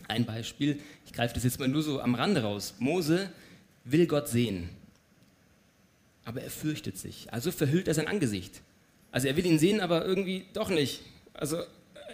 Ein 0.07 0.25
Beispiel, 0.25 0.79
ich 1.05 1.13
greife 1.13 1.35
das 1.35 1.43
jetzt 1.43 1.59
mal 1.59 1.67
nur 1.67 1.83
so 1.83 2.01
am 2.01 2.15
Rande 2.15 2.41
raus. 2.41 2.75
Mose 2.79 3.29
will 3.83 4.07
Gott 4.07 4.27
sehen, 4.27 4.69
aber 6.25 6.41
er 6.41 6.49
fürchtet 6.49 6.97
sich. 6.97 7.31
Also 7.31 7.51
verhüllt 7.51 7.87
er 7.87 7.93
sein 7.93 8.07
Angesicht. 8.07 8.61
Also 9.11 9.27
er 9.27 9.35
will 9.37 9.45
ihn 9.45 9.59
sehen, 9.59 9.79
aber 9.81 10.05
irgendwie 10.05 10.45
doch 10.53 10.69
nicht. 10.69 11.01
Also 11.33 11.57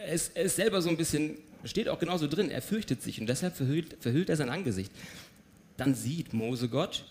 er 0.05 0.13
ist, 0.13 0.35
er 0.35 0.43
ist 0.43 0.55
selber 0.55 0.81
so 0.81 0.89
ein 0.89 0.97
bisschen, 0.97 1.37
steht 1.63 1.87
auch 1.87 1.99
genauso 1.99 2.27
drin, 2.27 2.51
er 2.51 2.61
fürchtet 2.61 3.01
sich 3.01 3.19
und 3.19 3.27
deshalb 3.27 3.55
verhüllt, 3.55 3.97
verhüllt 3.99 4.29
er 4.29 4.35
sein 4.35 4.49
Angesicht. 4.49 4.91
Dann 5.77 5.95
sieht 5.95 6.33
Mose 6.33 6.67
Gott 6.67 7.05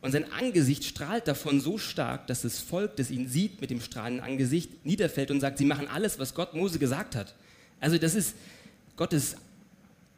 und 0.00 0.12
sein 0.12 0.30
Angesicht 0.32 0.84
strahlt 0.84 1.26
davon 1.26 1.60
so 1.60 1.76
stark, 1.76 2.26
dass 2.28 2.42
das 2.42 2.60
Volk, 2.60 2.96
das 2.96 3.10
ihn 3.10 3.28
sieht 3.28 3.60
mit 3.60 3.70
dem 3.70 3.80
strahlenden 3.80 4.24
Angesicht, 4.24 4.86
niederfällt 4.86 5.30
und 5.30 5.40
sagt, 5.40 5.58
sie 5.58 5.64
machen 5.64 5.88
alles, 5.88 6.18
was 6.18 6.34
Gott 6.34 6.54
Mose 6.54 6.78
gesagt 6.78 7.16
hat. 7.16 7.34
Also 7.80 7.98
das 7.98 8.14
ist 8.14 8.34
Gottes 8.96 9.36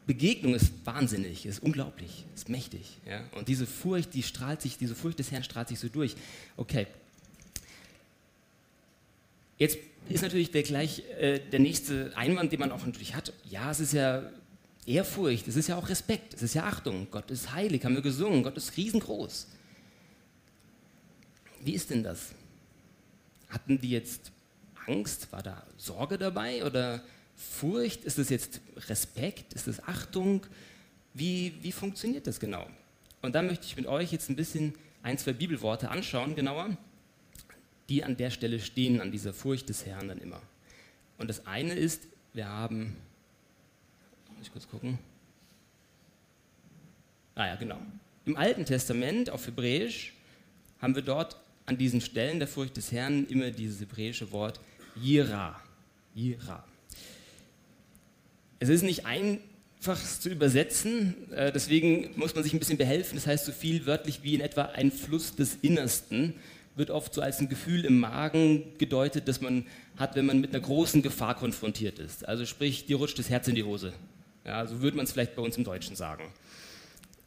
Begegnung 0.07 0.55
ist 0.55 0.73
wahnsinnig, 0.85 1.47
ist 1.47 1.63
unglaublich, 1.63 2.25
ist 2.35 2.49
mächtig. 2.49 2.99
Ja? 3.07 3.23
Und 3.37 3.47
diese 3.49 3.67
Furcht, 3.67 4.13
die 4.15 4.23
strahlt 4.23 4.61
sich, 4.61 4.77
diese 4.77 4.95
Furcht 4.95 5.19
des 5.19 5.31
Herrn 5.31 5.45
strahlt 5.45 5.69
sich 5.69 5.79
so 5.79 5.89
durch. 5.89 6.17
Okay. 6.57 6.87
Jetzt 9.57 9.79
ist 10.09 10.23
natürlich 10.23 10.51
der 10.51 10.63
gleich 10.63 11.05
äh, 11.21 11.39
der 11.39 11.61
nächste 11.61 12.13
Einwand, 12.17 12.51
den 12.51 12.59
man 12.59 12.73
auch 12.73 12.85
natürlich 12.85 13.15
hat. 13.15 13.33
Ja, 13.49 13.71
es 13.71 13.79
ist 13.79 13.93
ja 13.93 14.29
Ehrfurcht, 14.85 15.47
es 15.47 15.55
ist 15.55 15.69
ja 15.69 15.77
auch 15.77 15.89
Respekt, 15.89 16.35
es 16.35 16.43
ist 16.43 16.55
ja 16.55 16.65
Achtung. 16.65 17.07
Gott 17.11 17.31
ist 17.31 17.53
heilig, 17.53 17.85
haben 17.85 17.95
wir 17.95 18.03
gesungen, 18.03 18.43
Gott 18.43 18.57
ist 18.57 18.77
riesengroß. 18.77 19.47
Wie 21.61 21.75
ist 21.75 21.91
denn 21.91 22.03
das? 22.03 22.35
Hatten 23.49 23.81
die 23.81 23.91
jetzt 23.91 24.33
Angst? 24.87 25.31
War 25.33 25.43
da 25.43 25.67
Sorge 25.77 26.19
dabei 26.19 26.65
oder 26.65 27.03
Furcht? 27.37 28.05
Ist 28.05 28.19
es 28.19 28.31
jetzt 28.31 28.61
Respekt? 28.89 29.53
Ist 29.55 29.69
es 29.69 29.83
Achtung? 29.83 30.47
Wie, 31.13 31.55
wie 31.61 31.73
funktioniert 31.73 32.27
das 32.27 32.41
genau? 32.41 32.67
Und 33.23 33.35
da 33.35 33.43
möchte 33.43 33.67
ich 33.67 33.77
mit 33.77 33.87
euch 33.87 34.13
jetzt 34.13 34.31
ein 34.31 34.37
bisschen 34.37 34.75
ein, 35.03 35.19
zwei 35.19 35.33
Bibelworte 35.33 35.91
anschauen, 35.91 36.35
genauer, 36.35 36.77
die 37.89 38.05
an 38.05 38.17
der 38.17 38.31
Stelle 38.31 38.61
stehen, 38.61 39.01
an 39.01 39.11
dieser 39.11 39.33
Furcht 39.33 39.69
des 39.69 39.85
Herrn 39.85 40.09
dann 40.09 40.19
immer. 40.19 40.41
Und 41.19 41.29
das 41.29 41.47
eine 41.47 41.75
ist, 41.75 42.07
wir 42.33 42.49
haben, 42.49 42.97
muss 44.37 44.47
ich 44.47 44.53
kurz 44.53 44.69
gucken. 44.69 44.99
Ah 47.35 47.47
ja, 47.47 47.57
genau. 47.57 47.79
Im 48.25 48.37
Alten 48.37 48.65
Testament 48.65 49.31
auf 49.31 49.47
Hebräisch 49.47 50.15
haben 50.81 50.95
wir 50.95 51.03
dort 51.03 51.37
an 51.71 51.79
diesen 51.79 52.01
Stellen 52.01 52.41
der 52.41 52.49
Furcht 52.49 52.77
des 52.77 52.91
Herrn 52.91 53.27
immer 53.27 53.53
dieses 53.53 53.81
hebräische 53.81 54.33
Wort 54.33 54.61
Yira. 55.01 55.59
Yira. 56.17 56.65
Es 58.59 58.69
ist 58.69 58.83
nicht 58.83 59.07
einfach 59.07 60.05
zu 60.21 60.29
übersetzen, 60.29 61.15
äh, 61.31 61.53
deswegen 61.53 62.11
muss 62.17 62.35
man 62.35 62.43
sich 62.43 62.53
ein 62.53 62.59
bisschen 62.59 62.77
behelfen. 62.77 63.15
Das 63.15 63.29
heißt 63.29 63.47
so 63.47 63.53
viel 63.53 63.87
wörtlich 63.87 64.25
wie 64.25 64.35
in 64.35 64.41
etwa 64.41 64.63
ein 64.63 64.91
Fluss 64.91 65.37
des 65.37 65.59
Innersten 65.63 66.35
wird 66.75 66.91
oft 66.91 67.15
so 67.15 67.21
als 67.21 67.39
ein 67.39 67.49
Gefühl 67.49 67.85
im 67.85 68.01
Magen 68.01 68.77
gedeutet, 68.79 69.29
das 69.29 69.41
man 69.41 69.65
hat, 69.97 70.17
wenn 70.17 70.27
man 70.27 70.41
mit 70.41 70.53
einer 70.53 70.63
großen 70.63 71.03
Gefahr 71.03 71.37
konfrontiert 71.37 72.01
ist. 72.01 72.27
Also 72.27 72.47
sprich, 72.47 72.87
dir 72.87 72.97
rutscht 72.97 73.19
das 73.19 73.31
Herz 73.31 73.47
in 73.47 73.55
die 73.55 73.63
Hose. 73.63 73.93
Ja, 74.45 74.67
so 74.67 74.81
würde 74.81 74.97
man 74.97 75.05
es 75.05 75.13
vielleicht 75.13 75.37
bei 75.37 75.43
uns 75.43 75.57
im 75.57 75.63
Deutschen 75.63 75.95
sagen. 75.95 76.25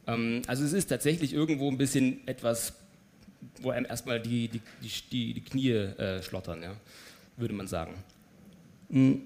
Ähm, 0.05 0.41
also 0.47 0.65
es 0.65 0.73
ist 0.73 0.87
tatsächlich 0.87 1.33
irgendwo 1.33 1.69
ein 1.71 1.77
bisschen 1.77 2.27
etwas, 2.27 2.73
wo 3.61 3.71
einem 3.71 3.85
erstmal 3.85 4.19
die, 4.19 4.47
die, 4.47 4.61
die, 5.11 5.33
die 5.33 5.41
Knie 5.41 5.71
äh, 5.71 6.23
schlottern, 6.23 6.63
ja, 6.63 6.75
würde 7.37 7.53
man 7.53 7.67
sagen. 7.67 7.95
Mhm. 8.89 9.21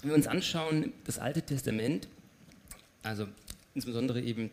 Wenn 0.00 0.10
wir 0.10 0.16
uns 0.16 0.26
anschauen, 0.26 0.92
das 1.04 1.18
Alte 1.18 1.40
Testament, 1.40 2.08
also 3.02 3.26
insbesondere 3.74 4.20
eben 4.20 4.50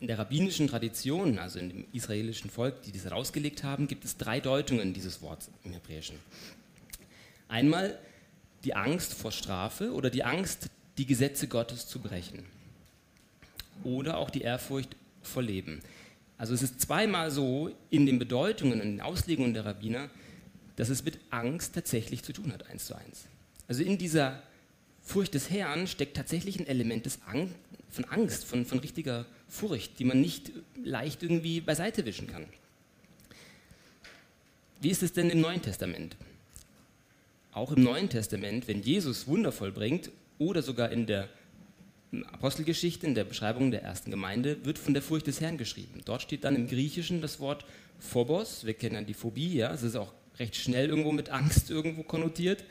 in 0.00 0.06
der 0.06 0.18
rabbinischen 0.18 0.66
Tradition, 0.66 1.38
also 1.38 1.58
in 1.58 1.68
dem 1.68 1.84
israelischen 1.92 2.50
Volk, 2.50 2.82
die 2.82 2.92
das 2.92 3.10
rausgelegt 3.10 3.64
haben, 3.64 3.86
gibt 3.86 4.04
es 4.04 4.16
drei 4.16 4.40
Deutungen 4.40 4.94
dieses 4.94 5.22
Wortes 5.22 5.50
im 5.64 5.72
Hebräischen. 5.72 6.16
Einmal 7.48 7.98
die 8.64 8.74
Angst 8.74 9.14
vor 9.14 9.32
Strafe 9.32 9.92
oder 9.92 10.10
die 10.10 10.24
Angst, 10.24 10.68
die 10.98 11.06
Gesetze 11.06 11.48
Gottes 11.48 11.86
zu 11.86 12.00
brechen. 12.00 12.44
Oder 13.84 14.18
auch 14.18 14.30
die 14.30 14.42
Ehrfurcht 14.42 14.96
vor 15.22 15.42
Leben. 15.42 15.80
Also 16.40 16.54
es 16.54 16.62
ist 16.62 16.80
zweimal 16.80 17.30
so 17.30 17.70
in 17.90 18.06
den 18.06 18.18
Bedeutungen 18.18 18.80
und 18.80 18.86
den 18.86 19.02
Auslegungen 19.02 19.52
der 19.52 19.66
Rabbiner, 19.66 20.08
dass 20.76 20.88
es 20.88 21.04
mit 21.04 21.18
Angst 21.28 21.74
tatsächlich 21.74 22.22
zu 22.22 22.32
tun 22.32 22.50
hat, 22.50 22.66
eins 22.70 22.86
zu 22.86 22.94
eins. 22.94 23.26
Also 23.68 23.82
in 23.82 23.98
dieser 23.98 24.42
Furcht 25.02 25.34
des 25.34 25.50
Herrn 25.50 25.86
steckt 25.86 26.16
tatsächlich 26.16 26.58
ein 26.58 26.66
Element 26.66 27.04
des 27.04 27.18
Ang 27.26 27.54
von 27.90 28.06
Angst, 28.06 28.46
von, 28.46 28.64
von 28.64 28.78
richtiger 28.78 29.26
Furcht, 29.48 29.98
die 29.98 30.04
man 30.04 30.22
nicht 30.22 30.50
leicht 30.82 31.22
irgendwie 31.22 31.60
beiseite 31.60 32.06
wischen 32.06 32.26
kann. 32.26 32.46
Wie 34.80 34.88
ist 34.88 35.02
es 35.02 35.12
denn 35.12 35.28
im 35.28 35.42
Neuen 35.42 35.60
Testament? 35.60 36.16
Auch 37.52 37.72
im 37.72 37.82
Neuen 37.82 38.08
Testament, 38.08 38.66
wenn 38.66 38.80
Jesus 38.80 39.26
Wunder 39.26 39.52
vollbringt 39.52 40.10
oder 40.38 40.62
sogar 40.62 40.90
in 40.90 41.04
der 41.04 41.28
Apostelgeschichte, 42.32 43.06
in 43.06 43.14
der 43.14 43.24
Beschreibung 43.24 43.70
der 43.70 43.82
ersten 43.82 44.10
Gemeinde, 44.10 44.64
wird 44.64 44.78
von 44.78 44.94
der 44.94 45.02
Furcht 45.02 45.26
des 45.26 45.40
Herrn 45.40 45.58
geschrieben. 45.58 46.00
Dort 46.04 46.22
steht 46.22 46.44
dann 46.44 46.56
im 46.56 46.66
Griechischen 46.66 47.20
das 47.20 47.38
Wort 47.38 47.64
Phobos, 48.00 48.64
wir 48.64 48.74
kennen 48.74 49.06
die 49.06 49.14
Phobie, 49.14 49.54
ja, 49.54 49.72
es 49.72 49.82
ist 49.82 49.94
auch 49.94 50.12
recht 50.38 50.56
schnell 50.56 50.88
irgendwo 50.88 51.12
mit 51.12 51.28
Angst 51.28 51.70
irgendwo 51.70 52.02
konnotiert. 52.02 52.64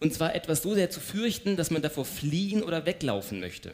Und 0.00 0.12
zwar 0.12 0.34
etwas 0.34 0.62
so 0.62 0.74
sehr 0.74 0.90
zu 0.90 1.00
fürchten, 1.00 1.56
dass 1.56 1.70
man 1.70 1.80
davor 1.80 2.04
fliehen 2.04 2.62
oder 2.62 2.84
weglaufen 2.84 3.40
möchte. 3.40 3.72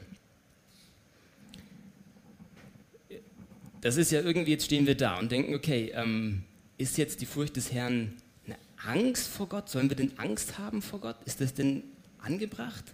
Das 3.80 3.96
ist 3.96 4.12
ja 4.12 4.20
irgendwie, 4.20 4.52
jetzt 4.52 4.66
stehen 4.66 4.86
wir 4.86 4.94
da 4.94 5.18
und 5.18 5.32
denken, 5.32 5.54
okay, 5.54 5.90
ähm, 5.94 6.42
ist 6.76 6.98
jetzt 6.98 7.20
die 7.20 7.26
Furcht 7.26 7.56
des 7.56 7.72
Herrn 7.72 8.12
eine 8.46 8.56
Angst 8.84 9.28
vor 9.28 9.48
Gott? 9.48 9.70
Sollen 9.70 9.88
wir 9.88 9.96
denn 9.96 10.12
Angst 10.18 10.58
haben 10.58 10.82
vor 10.82 11.00
Gott? 11.00 11.16
Ist 11.24 11.40
das 11.40 11.54
denn 11.54 11.82
angebracht? 12.18 12.84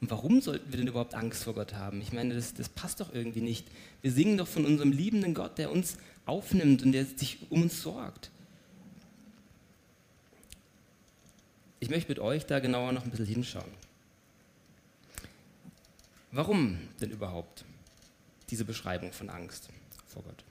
Und 0.00 0.10
warum 0.10 0.40
sollten 0.40 0.72
wir 0.72 0.78
denn 0.78 0.88
überhaupt 0.88 1.14
Angst 1.14 1.44
vor 1.44 1.54
Gott 1.54 1.74
haben? 1.74 2.00
Ich 2.00 2.12
meine, 2.12 2.34
das, 2.34 2.54
das 2.54 2.68
passt 2.70 3.00
doch 3.00 3.12
irgendwie 3.12 3.42
nicht. 3.42 3.66
Wir 4.00 4.10
singen 4.10 4.38
doch 4.38 4.48
von 4.48 4.64
unserem 4.64 4.92
liebenden 4.92 5.34
Gott, 5.34 5.58
der 5.58 5.70
uns 5.70 5.98
aufnimmt 6.24 6.82
und 6.82 6.92
der 6.92 7.04
sich 7.04 7.38
um 7.50 7.62
uns 7.62 7.82
sorgt. 7.82 8.30
Ich 11.80 11.90
möchte 11.90 12.10
mit 12.10 12.18
euch 12.18 12.46
da 12.46 12.60
genauer 12.60 12.92
noch 12.92 13.04
ein 13.04 13.10
bisschen 13.10 13.26
hinschauen. 13.26 13.70
Warum 16.32 16.78
denn 17.00 17.10
überhaupt 17.10 17.64
diese 18.50 18.64
Beschreibung 18.64 19.12
von 19.12 19.28
Angst 19.28 19.68
vor 20.06 20.22
Gott? 20.22 20.44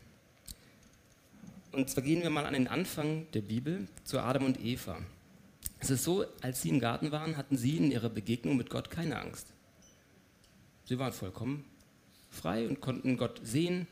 Und 1.71 1.89
zwar 1.89 2.03
gehen 2.03 2.21
wir 2.21 2.29
mal 2.29 2.45
an 2.45 2.53
den 2.53 2.67
Anfang 2.67 3.27
der 3.33 3.41
Bibel 3.41 3.87
zu 4.03 4.19
Adam 4.19 4.45
und 4.45 4.59
Eva. 4.59 4.99
Es 5.79 5.89
ist 5.89 6.03
so, 6.03 6.25
als 6.41 6.61
sie 6.61 6.69
im 6.69 6.79
Garten 6.79 7.11
waren, 7.11 7.37
hatten 7.37 7.57
sie 7.57 7.77
in 7.77 7.91
ihrer 7.91 8.09
Begegnung 8.09 8.57
mit 8.57 8.69
Gott 8.69 8.89
keine 8.89 9.19
Angst. 9.19 9.53
Sie 10.85 10.99
waren 10.99 11.13
vollkommen 11.13 11.65
frei 12.29 12.67
und 12.67 12.81
konnten 12.81 13.17
Gott 13.17 13.39
sehen. 13.43 13.87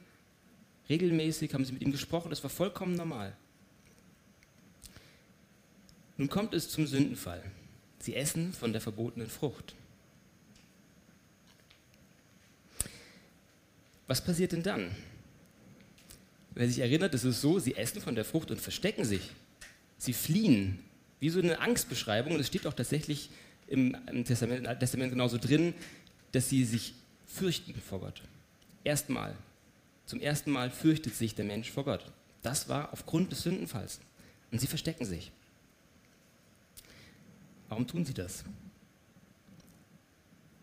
Regelmäßig 0.89 1.53
haben 1.53 1.65
sie 1.65 1.73
mit 1.73 1.81
ihm 1.81 1.91
gesprochen, 1.91 2.29
das 2.29 2.43
war 2.43 2.49
vollkommen 2.49 2.95
normal. 2.95 3.35
Nun 6.17 6.29
kommt 6.29 6.53
es 6.53 6.69
zum 6.69 6.87
Sündenfall. 6.87 7.43
Sie 7.99 8.15
essen 8.15 8.53
von 8.53 8.71
der 8.71 8.81
verbotenen 8.81 9.29
Frucht. 9.29 9.75
Was 14.07 14.23
passiert 14.23 14.53
denn 14.53 14.63
dann? 14.63 14.95
Wer 16.55 16.67
sich 16.67 16.79
erinnert, 16.79 17.13
ist 17.13 17.23
es 17.23 17.41
so, 17.41 17.59
sie 17.59 17.75
essen 17.75 18.01
von 18.01 18.15
der 18.15 18.25
Frucht 18.25 18.49
und 18.49 18.59
verstecken 18.59 19.05
sich. 19.05 19.29
Sie 19.97 20.13
fliehen. 20.13 20.79
Wie 21.19 21.29
so 21.29 21.39
eine 21.39 21.59
Angstbeschreibung. 21.59 22.33
Und 22.33 22.39
es 22.39 22.47
steht 22.47 22.67
auch 22.67 22.73
tatsächlich 22.73 23.29
im, 23.67 23.95
Testament, 24.25 24.67
im 24.67 24.79
Testament 24.79 25.11
genauso 25.11 25.37
drin, 25.37 25.73
dass 26.31 26.49
sie 26.49 26.63
sich 26.65 26.93
fürchten 27.25 27.73
vor 27.81 27.99
Gott. 27.99 28.21
Erstmal. 28.83 29.35
Zum 30.05 30.21
ersten 30.21 30.51
Mal 30.51 30.71
fürchtet 30.71 31.15
sich 31.15 31.35
der 31.35 31.45
Mensch 31.45 31.69
vor 31.69 31.83
Gott. 31.83 32.11
Das 32.41 32.69
war 32.69 32.93
aufgrund 32.93 33.31
des 33.31 33.43
Sündenfalls. 33.43 33.99
Und 34.51 34.61
sie 34.61 34.67
verstecken 34.67 35.05
sich. 35.05 35.31
Warum 37.67 37.87
tun 37.87 38.05
sie 38.05 38.13
das? 38.13 38.45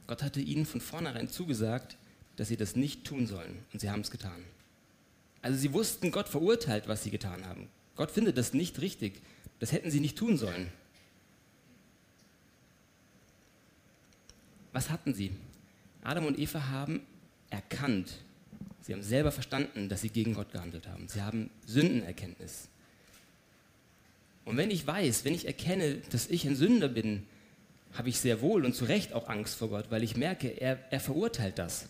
Gott 0.06 0.22
hatte 0.22 0.40
ihnen 0.40 0.64
von 0.64 0.80
vornherein 0.80 1.28
zugesagt, 1.28 1.96
dass 2.36 2.48
sie 2.48 2.56
das 2.56 2.76
nicht 2.76 3.04
tun 3.04 3.26
sollen. 3.26 3.64
Und 3.72 3.80
sie 3.80 3.90
haben 3.90 4.00
es 4.00 4.10
getan. 4.10 4.44
Also 5.42 5.58
sie 5.58 5.72
wussten, 5.72 6.10
Gott 6.10 6.28
verurteilt, 6.28 6.88
was 6.88 7.02
sie 7.02 7.10
getan 7.10 7.44
haben. 7.46 7.68
Gott 7.96 8.10
findet 8.10 8.38
das 8.38 8.54
nicht 8.54 8.80
richtig. 8.80 9.20
Das 9.64 9.72
hätten 9.72 9.90
sie 9.90 10.00
nicht 10.00 10.18
tun 10.18 10.36
sollen. 10.36 10.70
Was 14.74 14.90
hatten 14.90 15.14
sie? 15.14 15.30
Adam 16.02 16.26
und 16.26 16.38
Eva 16.38 16.68
haben 16.68 17.00
erkannt, 17.48 18.12
sie 18.82 18.92
haben 18.92 19.02
selber 19.02 19.32
verstanden, 19.32 19.88
dass 19.88 20.02
sie 20.02 20.10
gegen 20.10 20.34
Gott 20.34 20.52
gehandelt 20.52 20.86
haben. 20.86 21.08
Sie 21.08 21.22
haben 21.22 21.48
Sündenerkenntnis. 21.64 22.68
Und 24.44 24.58
wenn 24.58 24.70
ich 24.70 24.86
weiß, 24.86 25.24
wenn 25.24 25.32
ich 25.32 25.46
erkenne, 25.46 25.94
dass 26.10 26.28
ich 26.28 26.46
ein 26.46 26.56
Sünder 26.56 26.88
bin, 26.88 27.26
habe 27.94 28.10
ich 28.10 28.20
sehr 28.20 28.42
wohl 28.42 28.66
und 28.66 28.74
zu 28.74 28.84
Recht 28.84 29.14
auch 29.14 29.30
Angst 29.30 29.54
vor 29.54 29.70
Gott, 29.70 29.86
weil 29.88 30.02
ich 30.02 30.14
merke, 30.14 30.48
er, 30.48 30.78
er 30.92 31.00
verurteilt 31.00 31.58
das. 31.58 31.88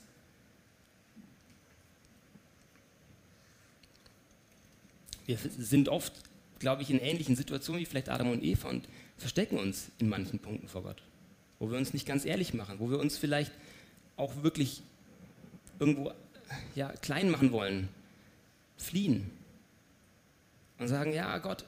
Wir 5.27 5.39
sind 5.39 5.89
oft, 5.89 6.13
glaube 6.65 6.81
ich, 6.81 6.91
in 6.91 6.99
ähnlichen 6.99 7.37
Situationen 7.37 7.83
wie 7.83 7.85
vielleicht 7.85 8.09
Adam 8.09 8.31
und 8.31 8.43
Eva 8.43 8.71
und 8.71 8.89
verstecken 9.19 9.59
uns 9.59 9.91
in 9.99 10.09
manchen 10.09 10.39
Punkten 10.39 10.67
vor 10.67 10.83
Gott, 10.83 11.03
wo 11.59 11.71
wir 11.71 11.77
uns 11.77 11.93
nicht 11.93 12.07
ganz 12.07 12.25
ehrlich 12.25 12.55
machen, 12.55 12.79
wo 12.79 12.89
wir 12.89 12.99
uns 12.99 13.19
vielleicht 13.19 13.53
auch 14.17 14.43
wirklich 14.43 14.83
irgendwo 15.79 16.11
ja, 16.75 16.89
klein 17.03 17.31
machen 17.31 17.53
wollen, 17.53 17.91
fliehen 18.79 19.31
und 20.79 20.89
sagen, 20.89 21.13
ja 21.13 21.37
Gott, 21.37 21.67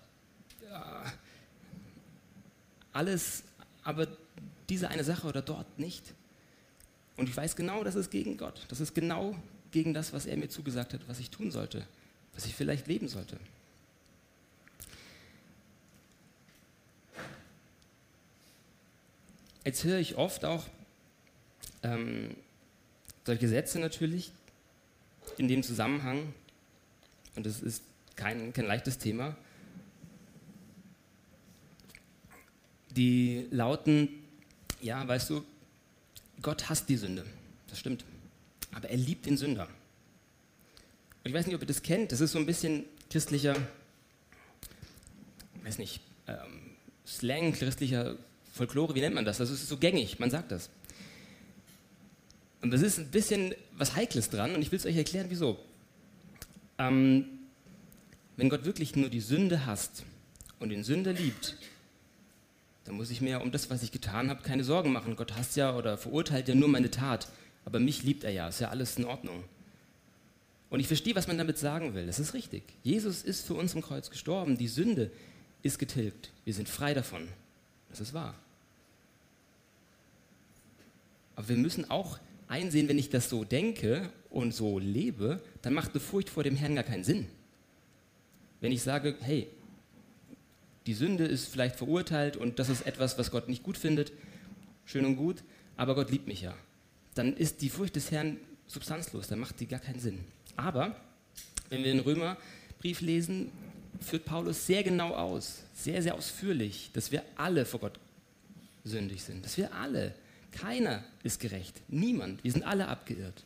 alles, 2.94 3.42
aber 3.82 4.08
diese 4.70 4.88
eine 4.88 5.04
Sache 5.04 5.26
oder 5.26 5.42
dort 5.42 5.78
nicht. 5.78 6.14
Und 7.18 7.28
ich 7.28 7.36
weiß 7.36 7.54
genau, 7.54 7.84
das 7.84 7.96
ist 7.96 8.10
gegen 8.10 8.38
Gott. 8.38 8.64
Das 8.68 8.80
ist 8.80 8.94
genau 8.94 9.36
gegen 9.72 9.92
das, 9.92 10.14
was 10.14 10.24
er 10.24 10.38
mir 10.38 10.48
zugesagt 10.48 10.94
hat, 10.94 11.06
was 11.06 11.18
ich 11.18 11.28
tun 11.28 11.50
sollte, 11.50 11.86
was 12.32 12.46
ich 12.46 12.54
vielleicht 12.54 12.86
leben 12.86 13.08
sollte. 13.08 13.38
Jetzt 19.66 19.82
höre 19.82 19.98
ich 19.98 20.14
oft 20.14 20.44
auch 20.44 20.64
ähm, 21.82 22.36
solche 23.24 23.48
Sätze 23.48 23.80
natürlich 23.80 24.30
in 25.38 25.48
dem 25.48 25.64
Zusammenhang, 25.64 26.32
und 27.34 27.44
das 27.44 27.62
ist 27.62 27.82
kein, 28.14 28.52
kein 28.52 28.66
leichtes 28.66 28.98
Thema, 28.98 29.36
die 32.90 33.48
lauten, 33.50 34.08
ja, 34.80 35.06
weißt 35.06 35.30
du, 35.30 35.44
Gott 36.42 36.68
hasst 36.68 36.88
die 36.88 36.96
Sünde. 36.96 37.26
Das 37.66 37.80
stimmt. 37.80 38.04
Aber 38.72 38.88
er 38.88 38.96
liebt 38.96 39.26
den 39.26 39.36
Sünder. 39.36 39.64
Und 41.24 41.30
ich 41.30 41.34
weiß 41.34 41.44
nicht, 41.44 41.56
ob 41.56 41.62
ihr 41.62 41.66
das 41.66 41.82
kennt. 41.82 42.12
Das 42.12 42.20
ist 42.20 42.30
so 42.30 42.38
ein 42.38 42.46
bisschen 42.46 42.84
christlicher, 43.10 43.56
weiß 45.64 45.78
nicht, 45.78 46.02
ähm, 46.28 46.76
Slang, 47.04 47.52
christlicher 47.52 48.16
Folklore, 48.56 48.94
wie 48.94 49.00
nennt 49.00 49.14
man 49.14 49.26
das? 49.26 49.36
Das 49.36 49.50
ist 49.50 49.68
so 49.68 49.76
gängig, 49.76 50.18
man 50.18 50.30
sagt 50.30 50.50
das. 50.50 50.70
Und 52.62 52.70
das 52.70 52.80
ist 52.80 52.98
ein 52.98 53.10
bisschen 53.10 53.54
was 53.76 53.94
Heikles 53.94 54.30
dran 54.30 54.54
und 54.54 54.62
ich 54.62 54.72
will 54.72 54.78
es 54.78 54.86
euch 54.86 54.96
erklären, 54.96 55.26
wieso. 55.28 55.58
Ähm, 56.78 57.26
Wenn 58.36 58.48
Gott 58.48 58.64
wirklich 58.64 58.96
nur 58.96 59.10
die 59.10 59.20
Sünde 59.20 59.66
hasst 59.66 60.04
und 60.58 60.70
den 60.70 60.84
Sünder 60.84 61.12
liebt, 61.12 61.56
dann 62.84 62.94
muss 62.94 63.10
ich 63.10 63.20
mir 63.20 63.42
um 63.42 63.52
das, 63.52 63.68
was 63.68 63.82
ich 63.82 63.92
getan 63.92 64.30
habe, 64.30 64.42
keine 64.42 64.64
Sorgen 64.64 64.90
machen. 64.90 65.16
Gott 65.16 65.36
hasst 65.36 65.56
ja 65.56 65.76
oder 65.76 65.98
verurteilt 65.98 66.48
ja 66.48 66.54
nur 66.54 66.68
meine 66.68 66.90
Tat, 66.90 67.28
aber 67.66 67.78
mich 67.78 68.04
liebt 68.04 68.24
er 68.24 68.30
ja, 68.30 68.48
ist 68.48 68.60
ja 68.60 68.70
alles 68.70 68.96
in 68.96 69.04
Ordnung. 69.04 69.44
Und 70.70 70.80
ich 70.80 70.86
verstehe, 70.86 71.14
was 71.14 71.28
man 71.28 71.36
damit 71.36 71.58
sagen 71.58 71.94
will. 71.94 72.06
Das 72.06 72.18
ist 72.18 72.32
richtig. 72.32 72.62
Jesus 72.82 73.22
ist 73.22 73.46
für 73.46 73.54
uns 73.54 73.74
im 73.74 73.82
Kreuz 73.82 74.08
gestorben. 74.08 74.56
Die 74.56 74.68
Sünde 74.68 75.10
ist 75.62 75.78
getilgt. 75.78 76.32
Wir 76.44 76.54
sind 76.54 76.68
frei 76.68 76.94
davon. 76.94 77.28
Das 77.90 78.00
ist 78.00 78.14
wahr. 78.14 78.34
Aber 81.36 81.48
wir 81.48 81.56
müssen 81.56 81.88
auch 81.90 82.18
einsehen, 82.48 82.88
wenn 82.88 82.98
ich 82.98 83.10
das 83.10 83.28
so 83.30 83.44
denke 83.44 84.10
und 84.30 84.52
so 84.52 84.78
lebe, 84.78 85.40
dann 85.62 85.74
macht 85.74 85.92
eine 85.92 86.00
Furcht 86.00 86.30
vor 86.30 86.42
dem 86.42 86.56
Herrn 86.56 86.74
gar 86.74 86.84
keinen 86.84 87.04
Sinn. 87.04 87.26
Wenn 88.60 88.72
ich 88.72 88.82
sage, 88.82 89.16
hey, 89.20 89.48
die 90.86 90.94
Sünde 90.94 91.24
ist 91.24 91.48
vielleicht 91.48 91.76
verurteilt 91.76 92.36
und 92.36 92.58
das 92.58 92.68
ist 92.68 92.86
etwas, 92.86 93.18
was 93.18 93.30
Gott 93.30 93.48
nicht 93.48 93.62
gut 93.62 93.76
findet, 93.76 94.12
schön 94.84 95.04
und 95.04 95.16
gut, 95.16 95.42
aber 95.76 95.94
Gott 95.94 96.10
liebt 96.10 96.26
mich 96.26 96.40
ja, 96.42 96.54
dann 97.14 97.36
ist 97.36 97.60
die 97.60 97.68
Furcht 97.68 97.96
des 97.96 98.10
Herrn 98.10 98.38
substanzlos, 98.66 99.28
dann 99.28 99.38
macht 99.38 99.60
die 99.60 99.66
gar 99.66 99.80
keinen 99.80 100.00
Sinn. 100.00 100.24
Aber 100.56 100.96
wenn 101.68 101.84
wir 101.84 101.92
den 101.92 102.00
Römerbrief 102.00 103.00
lesen, 103.00 103.50
führt 104.00 104.24
Paulus 104.24 104.66
sehr 104.66 104.82
genau 104.82 105.14
aus, 105.14 105.64
sehr, 105.74 106.02
sehr 106.02 106.14
ausführlich, 106.14 106.90
dass 106.92 107.10
wir 107.10 107.22
alle 107.36 107.64
vor 107.64 107.80
Gott 107.80 107.98
sündig 108.84 109.22
sind, 109.22 109.44
dass 109.44 109.56
wir 109.56 109.74
alle, 109.74 110.14
keiner 110.52 111.04
ist 111.22 111.40
gerecht, 111.40 111.80
niemand, 111.88 112.42
wir 112.44 112.52
sind 112.52 112.64
alle 112.64 112.88
abgeirrt. 112.88 113.44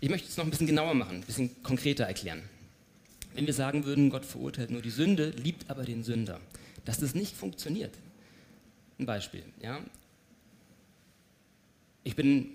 Ich 0.00 0.10
möchte 0.10 0.28
es 0.28 0.36
noch 0.36 0.44
ein 0.44 0.50
bisschen 0.50 0.66
genauer 0.66 0.94
machen, 0.94 1.16
ein 1.16 1.22
bisschen 1.22 1.62
konkreter 1.62 2.04
erklären. 2.04 2.42
Wenn 3.34 3.46
wir 3.46 3.54
sagen 3.54 3.84
würden, 3.84 4.10
Gott 4.10 4.26
verurteilt 4.26 4.70
nur 4.70 4.82
die 4.82 4.90
Sünde, 4.90 5.30
liebt 5.30 5.70
aber 5.70 5.84
den 5.84 6.02
Sünder, 6.02 6.40
dass 6.84 6.98
das 6.98 7.14
nicht 7.14 7.36
funktioniert. 7.36 7.94
Ein 8.98 9.06
Beispiel. 9.06 9.44
Ja? 9.60 9.80
Ich 12.04 12.16
bin 12.16 12.48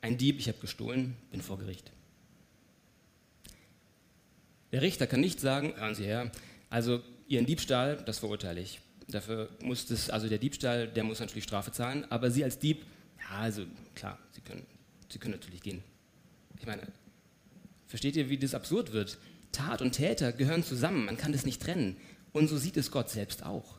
ein 0.00 0.16
Dieb, 0.16 0.38
ich 0.38 0.48
habe 0.48 0.58
gestohlen, 0.58 1.16
bin 1.30 1.42
vor 1.42 1.58
Gericht. 1.58 1.92
Der 4.72 4.82
Richter 4.82 5.06
kann 5.06 5.20
nicht 5.20 5.40
sagen, 5.40 5.74
hören 5.76 5.94
Sie 5.94 6.04
her, 6.04 6.30
also 6.70 7.02
Ihren 7.28 7.46
Diebstahl, 7.46 7.96
das 8.04 8.18
verurteile 8.18 8.60
ich. 8.60 8.80
Dafür 9.10 9.48
muss 9.62 9.86
das, 9.86 10.10
also 10.10 10.28
der 10.28 10.38
Diebstahl, 10.38 10.88
der 10.88 11.02
muss 11.02 11.20
natürlich 11.20 11.44
Strafe 11.44 11.72
zahlen, 11.72 12.04
aber 12.10 12.30
Sie 12.30 12.44
als 12.44 12.58
Dieb, 12.58 12.84
ja, 13.18 13.38
also 13.38 13.64
klar, 13.94 14.18
Sie 14.32 14.42
können, 14.42 14.66
Sie 15.08 15.18
können 15.18 15.34
natürlich 15.34 15.62
gehen. 15.62 15.82
Ich 16.58 16.66
meine, 16.66 16.82
versteht 17.86 18.16
ihr, 18.16 18.28
wie 18.28 18.36
das 18.36 18.54
absurd 18.54 18.92
wird? 18.92 19.18
Tat 19.50 19.80
und 19.80 19.92
Täter 19.92 20.32
gehören 20.32 20.62
zusammen, 20.62 21.06
man 21.06 21.16
kann 21.16 21.32
das 21.32 21.46
nicht 21.46 21.62
trennen. 21.62 21.96
Und 22.32 22.48
so 22.48 22.58
sieht 22.58 22.76
es 22.76 22.90
Gott 22.90 23.08
selbst 23.08 23.44
auch. 23.44 23.78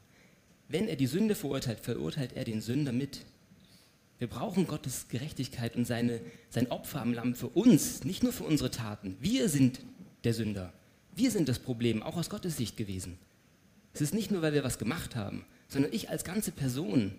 Wenn 0.67 0.88
er 0.88 0.95
die 0.95 1.07
Sünde 1.07 1.36
verurteilt, 1.36 1.79
verurteilt 1.79 2.33
er 2.33 2.43
den 2.43 2.62
Sünder 2.62 2.91
mit. 2.91 3.25
Wir 4.17 4.27
brauchen 4.27 4.67
Gottes 4.67 5.07
Gerechtigkeit 5.09 5.75
und 5.75 5.86
seine, 5.86 6.21
sein 6.50 6.71
Opfer 6.71 7.01
am 7.01 7.13
Lamm 7.13 7.36
für 7.36 7.48
uns, 7.48 8.03
nicht 8.03 8.24
nur 8.24 8.33
für 8.33 8.43
unsere 8.43 8.71
Taten. 8.71 9.15
Wir 9.19 9.48
sind 9.48 9.79
der 10.24 10.33
Sünder. 10.33 10.74
Wir 11.15 11.31
sind 11.31 11.48
das 11.50 11.59
Problem, 11.59 12.01
auch 12.03 12.17
aus 12.17 12.29
Gottes 12.29 12.57
Sicht 12.57 12.77
gewesen. 12.77 13.17
Es 13.93 14.01
ist 14.01 14.13
nicht 14.13 14.31
nur, 14.31 14.41
weil 14.41 14.53
wir 14.53 14.63
was 14.63 14.77
gemacht 14.77 15.15
haben, 15.15 15.46
sondern 15.67 15.93
ich 15.93 16.10
als 16.10 16.24
ganze 16.24 16.51
Person. 16.51 17.13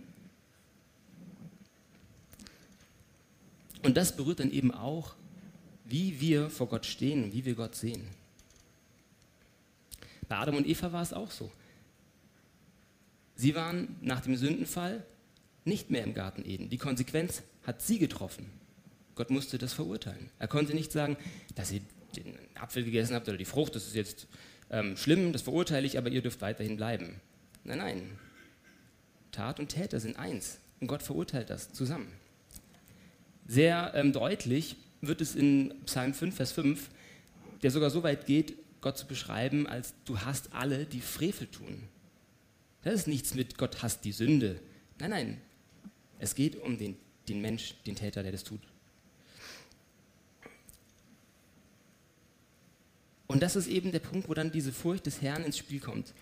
Und 3.82 3.96
das 3.96 4.16
berührt 4.16 4.40
dann 4.40 4.50
eben 4.50 4.72
auch, 4.72 5.14
wie 5.84 6.20
wir 6.20 6.50
vor 6.50 6.68
Gott 6.68 6.86
stehen, 6.86 7.32
wie 7.32 7.44
wir 7.44 7.54
Gott 7.54 7.74
sehen. 7.74 8.04
Bei 10.28 10.36
Adam 10.36 10.56
und 10.56 10.66
Eva 10.66 10.92
war 10.92 11.02
es 11.02 11.12
auch 11.12 11.30
so. 11.30 11.50
Sie 13.34 13.54
waren 13.54 13.96
nach 14.00 14.20
dem 14.20 14.36
Sündenfall 14.36 15.04
nicht 15.64 15.90
mehr 15.90 16.04
im 16.04 16.14
Garten 16.14 16.44
Eden. 16.44 16.68
Die 16.68 16.78
Konsequenz 16.78 17.42
hat 17.66 17.82
sie 17.82 17.98
getroffen. 17.98 18.46
Gott 19.14 19.30
musste 19.30 19.58
das 19.58 19.72
verurteilen. 19.72 20.30
Er 20.38 20.48
konnte 20.48 20.74
nicht 20.74 20.92
sagen, 20.92 21.16
dass 21.54 21.72
ihr 21.72 21.80
den 22.16 22.34
Apfel 22.54 22.84
gegessen 22.84 23.14
habt 23.14 23.28
oder 23.28 23.38
die 23.38 23.44
Frucht, 23.44 23.74
das 23.74 23.86
ist 23.86 23.94
jetzt 23.94 24.26
ähm, 24.70 24.96
schlimm, 24.96 25.32
das 25.32 25.42
verurteile 25.42 25.86
ich, 25.86 25.98
aber 25.98 26.10
ihr 26.10 26.22
dürft 26.22 26.40
weiterhin 26.40 26.76
bleiben. 26.76 27.20
Nein, 27.64 27.78
nein. 27.78 28.18
Tat 29.32 29.60
und 29.60 29.68
Täter 29.68 30.00
sind 30.00 30.18
eins 30.18 30.58
und 30.80 30.86
Gott 30.86 31.02
verurteilt 31.02 31.50
das 31.50 31.72
zusammen. 31.72 32.12
Sehr 33.46 33.92
ähm, 33.94 34.12
deutlich 34.12 34.76
wird 35.00 35.20
es 35.20 35.34
in 35.34 35.74
Psalm 35.86 36.14
5, 36.14 36.34
Vers 36.34 36.52
5, 36.52 36.90
der 37.62 37.70
sogar 37.70 37.90
so 37.90 38.02
weit 38.02 38.26
geht, 38.26 38.54
Gott 38.80 38.96
zu 38.96 39.06
beschreiben, 39.06 39.66
als 39.66 39.94
du 40.04 40.20
hast 40.20 40.54
alle, 40.54 40.86
die 40.86 41.00
Frevel 41.00 41.46
tun. 41.46 41.82
Das 42.82 42.94
ist 42.94 43.08
nichts 43.08 43.34
mit 43.34 43.58
Gott 43.58 43.82
hasst 43.82 44.04
die 44.04 44.12
Sünde. 44.12 44.58
Nein, 44.98 45.10
nein. 45.10 45.40
Es 46.18 46.34
geht 46.34 46.56
um 46.56 46.78
den, 46.78 46.96
den 47.28 47.40
Mensch, 47.40 47.74
den 47.86 47.94
Täter, 47.94 48.22
der 48.22 48.32
das 48.32 48.44
tut. 48.44 48.60
Und 53.30 53.44
das 53.44 53.54
ist 53.54 53.68
eben 53.68 53.92
der 53.92 54.00
Punkt, 54.00 54.28
wo 54.28 54.34
dann 54.34 54.50
diese 54.50 54.72
Furcht 54.72 55.06
des 55.06 55.22
Herrn 55.22 55.44
ins 55.44 55.56
Spiel 55.56 55.78
kommt. 55.78 56.14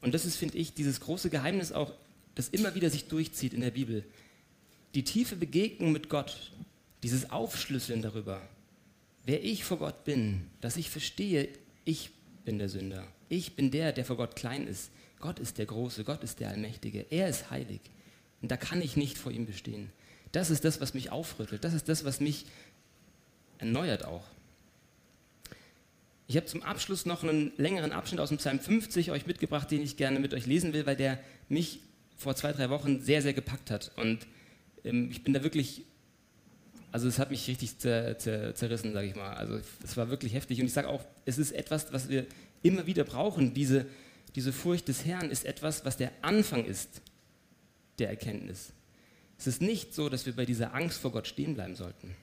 Und 0.00 0.14
das 0.14 0.24
ist, 0.24 0.36
finde 0.36 0.56
ich, 0.56 0.72
dieses 0.72 1.00
große 1.00 1.30
Geheimnis 1.30 1.72
auch, 1.72 1.92
das 2.36 2.48
immer 2.48 2.76
wieder 2.76 2.90
sich 2.90 3.08
durchzieht 3.08 3.52
in 3.52 3.60
der 3.60 3.72
Bibel. 3.72 4.04
Die 4.94 5.02
tiefe 5.02 5.34
Begegnung 5.34 5.90
mit 5.90 6.08
Gott, 6.08 6.52
dieses 7.02 7.30
Aufschlüsseln 7.30 8.02
darüber, 8.02 8.40
wer 9.24 9.42
ich 9.44 9.64
vor 9.64 9.78
Gott 9.78 10.04
bin, 10.04 10.48
dass 10.60 10.76
ich 10.76 10.90
verstehe, 10.90 11.48
ich 11.84 12.10
bin 12.44 12.60
der 12.60 12.68
Sünder. 12.68 13.04
Ich 13.28 13.56
bin 13.56 13.72
der, 13.72 13.90
der 13.90 14.04
vor 14.04 14.16
Gott 14.16 14.36
klein 14.36 14.68
ist. 14.68 14.92
Gott 15.18 15.40
ist 15.40 15.58
der 15.58 15.66
Große, 15.66 16.04
Gott 16.04 16.22
ist 16.22 16.38
der 16.38 16.50
Allmächtige. 16.50 17.04
Er 17.10 17.28
ist 17.28 17.50
heilig. 17.50 17.80
Und 18.42 18.52
da 18.52 18.56
kann 18.56 18.80
ich 18.80 18.96
nicht 18.96 19.18
vor 19.18 19.32
ihm 19.32 19.46
bestehen. 19.46 19.90
Das 20.30 20.50
ist 20.50 20.64
das, 20.64 20.80
was 20.80 20.94
mich 20.94 21.10
aufrüttelt. 21.10 21.64
Das 21.64 21.74
ist 21.74 21.88
das, 21.88 22.04
was 22.04 22.20
mich 22.20 22.46
erneuert 23.58 24.04
auch. 24.04 24.22
Ich 26.32 26.36
habe 26.36 26.46
zum 26.46 26.62
Abschluss 26.62 27.04
noch 27.04 27.22
einen 27.22 27.52
längeren 27.58 27.92
Abschnitt 27.92 28.18
aus 28.18 28.30
dem 28.30 28.38
Psalm 28.38 28.58
50 28.58 29.10
euch 29.10 29.26
mitgebracht, 29.26 29.70
den 29.70 29.82
ich 29.82 29.98
gerne 29.98 30.18
mit 30.18 30.32
euch 30.32 30.46
lesen 30.46 30.72
will, 30.72 30.86
weil 30.86 30.96
der 30.96 31.18
mich 31.50 31.80
vor 32.16 32.34
zwei, 32.34 32.52
drei 32.52 32.70
Wochen 32.70 33.02
sehr, 33.02 33.20
sehr 33.20 33.34
gepackt 33.34 33.70
hat. 33.70 33.92
Und 33.96 34.26
ähm, 34.82 35.10
ich 35.10 35.24
bin 35.24 35.34
da 35.34 35.42
wirklich 35.42 35.82
also 36.90 37.06
es 37.06 37.18
hat 37.18 37.30
mich 37.30 37.46
richtig 37.48 37.76
zer, 37.78 38.18
zer, 38.18 38.54
zerrissen, 38.54 38.94
sage 38.94 39.08
ich 39.08 39.14
mal. 39.14 39.34
Also 39.34 39.60
es 39.84 39.96
war 39.98 40.08
wirklich 40.08 40.32
heftig. 40.32 40.58
Und 40.58 40.66
ich 40.66 40.72
sage 40.72 40.88
auch, 40.88 41.04
es 41.26 41.36
ist 41.36 41.52
etwas, 41.52 41.92
was 41.92 42.08
wir 42.08 42.24
immer 42.62 42.86
wieder 42.86 43.04
brauchen. 43.04 43.52
Diese, 43.52 43.84
diese 44.34 44.54
Furcht 44.54 44.88
des 44.88 45.04
Herrn 45.04 45.30
ist 45.30 45.44
etwas, 45.44 45.84
was 45.84 45.98
der 45.98 46.12
Anfang 46.22 46.64
ist 46.64 47.02
der 47.98 48.08
Erkenntnis. 48.08 48.72
Es 49.38 49.46
ist 49.46 49.60
nicht 49.60 49.92
so, 49.92 50.08
dass 50.08 50.24
wir 50.24 50.34
bei 50.34 50.46
dieser 50.46 50.72
Angst 50.72 50.98
vor 50.98 51.12
Gott 51.12 51.26
stehen 51.26 51.56
bleiben 51.56 51.76
sollten. 51.76 52.16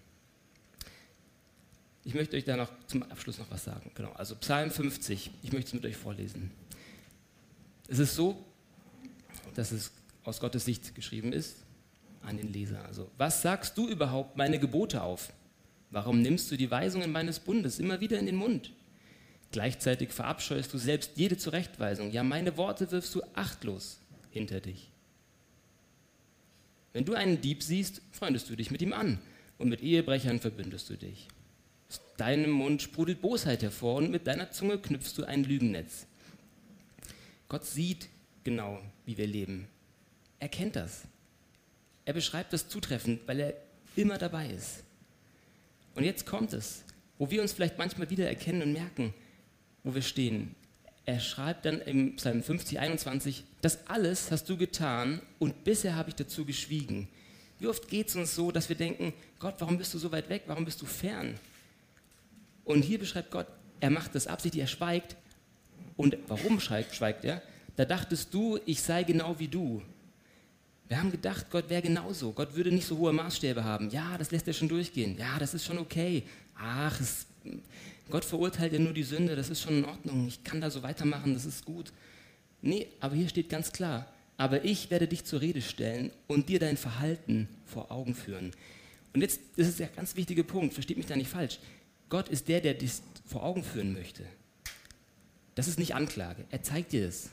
Ich 2.10 2.16
möchte 2.16 2.36
euch 2.36 2.44
da 2.44 2.58
noch 2.58 2.72
zum 2.88 3.04
Abschluss 3.04 3.38
noch 3.38 3.52
was 3.52 3.66
sagen. 3.66 3.92
Genau, 3.94 4.12
also 4.14 4.36
Psalm 4.38 4.72
50, 4.72 5.30
ich 5.44 5.54
möchte 5.54 5.68
es 5.68 5.74
mit 5.76 5.86
euch 5.86 5.96
vorlesen. 5.96 6.50
Es 7.88 8.00
ist 8.00 8.16
so, 8.16 8.44
dass 9.54 9.72
es 9.72 9.92
aus 10.24 10.40
Gottes 10.40 10.66
Sicht 10.66 10.96
geschrieben 10.96 11.32
ist 11.34 11.58
an 12.24 12.38
den 12.38 12.52
Leser. 12.52 12.84
Also, 12.84 13.12
was 13.20 13.44
sagst 13.44 13.78
du 13.78 13.88
überhaupt 13.88 14.38
meine 14.38 14.58
Gebote 14.58 15.04
auf? 15.04 15.32
Warum 15.92 16.24
nimmst 16.24 16.50
du 16.50 16.58
die 16.58 16.72
Weisungen 16.72 17.12
meines 17.12 17.40
Bundes 17.40 17.78
immer 17.78 18.02
wieder 18.02 18.18
in 18.18 18.26
den 18.26 18.38
Mund? 18.38 18.74
Gleichzeitig 19.52 20.10
verabscheust 20.10 20.74
du 20.74 20.80
selbst 20.80 21.12
jede 21.16 21.38
Zurechtweisung. 21.38 22.10
Ja, 22.10 22.24
meine 22.24 22.58
Worte 22.58 22.90
wirfst 22.90 23.14
du 23.14 23.22
achtlos 23.36 24.00
hinter 24.32 24.62
dich. 24.62 24.90
Wenn 26.92 27.06
du 27.06 27.14
einen 27.14 27.40
Dieb 27.40 27.62
siehst, 27.62 28.02
freundest 28.14 28.50
du 28.50 28.56
dich 28.56 28.72
mit 28.72 28.82
ihm 28.82 28.94
an 28.94 29.20
und 29.60 29.70
mit 29.70 29.84
Ehebrechern 29.84 30.40
verbündest 30.40 30.90
du 30.90 30.98
dich. 30.98 31.28
Deinem 32.20 32.52
Mund 32.52 32.82
sprudelt 32.82 33.22
Bosheit 33.22 33.62
hervor 33.62 33.96
und 33.96 34.12
mit 34.12 34.28
deiner 34.28 34.52
Zunge 34.52 34.78
knüpfst 34.78 35.14
du 35.18 35.24
ein 35.24 35.46
Lügennetz. 35.46 36.06
Gott 37.48 37.66
sieht 37.66 38.10
genau, 38.44 38.82
wie 39.06 39.18
wir 39.18 39.26
leben. 39.26 39.68
Er 40.38 40.50
kennt 40.50 40.76
das. 40.76 41.04
Er 42.04 42.14
beschreibt 42.14 42.52
das 42.52 42.68
zutreffend, 42.68 43.22
weil 43.26 43.40
er 43.40 43.54
immer 43.96 44.18
dabei 44.18 44.50
ist. 44.50 44.84
Und 45.96 46.04
jetzt 46.04 46.26
kommt 46.26 46.52
es, 46.52 46.84
wo 47.18 47.32
wir 47.32 47.42
uns 47.42 47.54
vielleicht 47.54 47.78
manchmal 47.78 48.10
wieder 48.10 48.28
erkennen 48.28 48.64
und 48.64 48.74
merken, 48.74 49.14
wo 49.84 49.96
wir 49.96 50.02
stehen. 50.02 50.56
Er 51.06 51.22
schreibt 51.22 51.66
dann 51.66 51.80
im 51.82 52.18
Psalm 52.18 52.44
50, 52.44 52.80
21, 52.80 53.46
das 53.62 53.88
alles 53.88 54.30
hast 54.30 54.50
du 54.50 54.58
getan 54.58 55.22
und 55.40 55.64
bisher 55.64 55.96
habe 55.96 56.10
ich 56.10 56.16
dazu 56.16 56.46
geschwiegen. 56.46 57.08
Wie 57.60 57.68
oft 57.68 57.88
geht 57.88 58.10
es 58.10 58.16
uns 58.16 58.36
so, 58.36 58.52
dass 58.52 58.68
wir 58.68 58.76
denken, 58.76 59.14
Gott, 59.40 59.56
warum 59.60 59.78
bist 59.78 59.94
du 59.94 59.98
so 59.98 60.12
weit 60.12 60.30
weg, 60.30 60.44
warum 60.48 60.66
bist 60.66 60.82
du 60.82 60.86
fern? 60.86 61.40
Und 62.70 62.84
hier 62.84 63.00
beschreibt 63.00 63.32
Gott, 63.32 63.48
er 63.80 63.90
macht 63.90 64.14
das 64.14 64.28
absichtlich, 64.28 64.62
er 64.62 64.68
schweigt. 64.68 65.16
Und 65.98 66.16
warum 66.28 66.60
schweigt, 66.60 66.94
schweigt 66.94 67.26
er? 67.26 67.42
Da 67.76 67.84
dachtest 67.84 68.32
du, 68.32 68.60
ich 68.68 68.80
sei 68.80 69.02
genau 69.02 69.40
wie 69.40 69.48
du. 69.48 69.82
Wir 70.88 71.00
haben 71.00 71.10
gedacht, 71.10 71.48
Gott 71.50 71.68
wäre 71.72 71.82
genauso. 71.82 72.32
Gott 72.32 72.56
würde 72.56 72.72
nicht 72.72 72.86
so 72.86 73.00
hohe 73.00 73.12
Maßstäbe 73.12 73.64
haben. 73.64 73.90
Ja, 73.90 74.20
das 74.20 74.30
lässt 74.30 74.48
er 74.48 74.54
schon 74.54 74.68
durchgehen. 74.70 75.18
Ja, 75.18 75.40
das 75.40 75.56
ist 75.56 75.66
schon 75.66 75.80
okay. 75.80 76.22
Ach, 76.60 77.02
es, 77.02 77.26
Gott 78.08 78.24
verurteilt 78.24 78.72
ja 78.72 78.78
nur 78.78 78.94
die 78.94 79.02
Sünde. 79.02 79.36
Das 79.36 79.50
ist 79.50 79.64
schon 79.64 79.80
in 79.80 79.86
Ordnung. 79.86 80.28
Ich 80.28 80.44
kann 80.44 80.62
da 80.62 80.70
so 80.70 80.84
weitermachen. 80.84 81.34
Das 81.34 81.46
ist 81.46 81.66
gut. 81.66 81.92
Nee, 82.62 82.86
aber 83.00 83.16
hier 83.16 83.30
steht 83.30 83.50
ganz 83.50 83.72
klar, 83.72 84.06
aber 84.38 84.64
ich 84.64 84.92
werde 84.92 85.08
dich 85.08 85.26
zur 85.26 85.42
Rede 85.42 85.64
stellen 85.64 86.12
und 86.28 86.50
dir 86.50 86.60
dein 86.60 86.78
Verhalten 86.78 87.48
vor 87.66 87.92
Augen 87.92 88.14
führen. 88.14 88.52
Und 89.12 89.22
jetzt 89.22 89.40
das 89.58 89.70
ist 89.70 89.80
der 89.80 89.88
ganz 89.88 90.16
wichtige 90.16 90.44
Punkt, 90.44 90.76
versteht 90.76 90.98
mich 90.98 91.08
da 91.08 91.16
nicht 91.16 91.32
falsch. 91.32 91.58
Gott 92.10 92.30
ist 92.30 92.48
der, 92.48 92.62
der 92.62 92.74
dich 92.74 92.94
vor 93.26 93.44
Augen 93.44 93.64
führen 93.64 93.94
möchte. 93.94 94.24
Das 95.56 95.68
ist 95.68 95.80
nicht 95.80 95.96
Anklage, 95.96 96.46
er 96.50 96.64
zeigt 96.64 96.92
dir 96.92 97.06
das. 97.06 97.30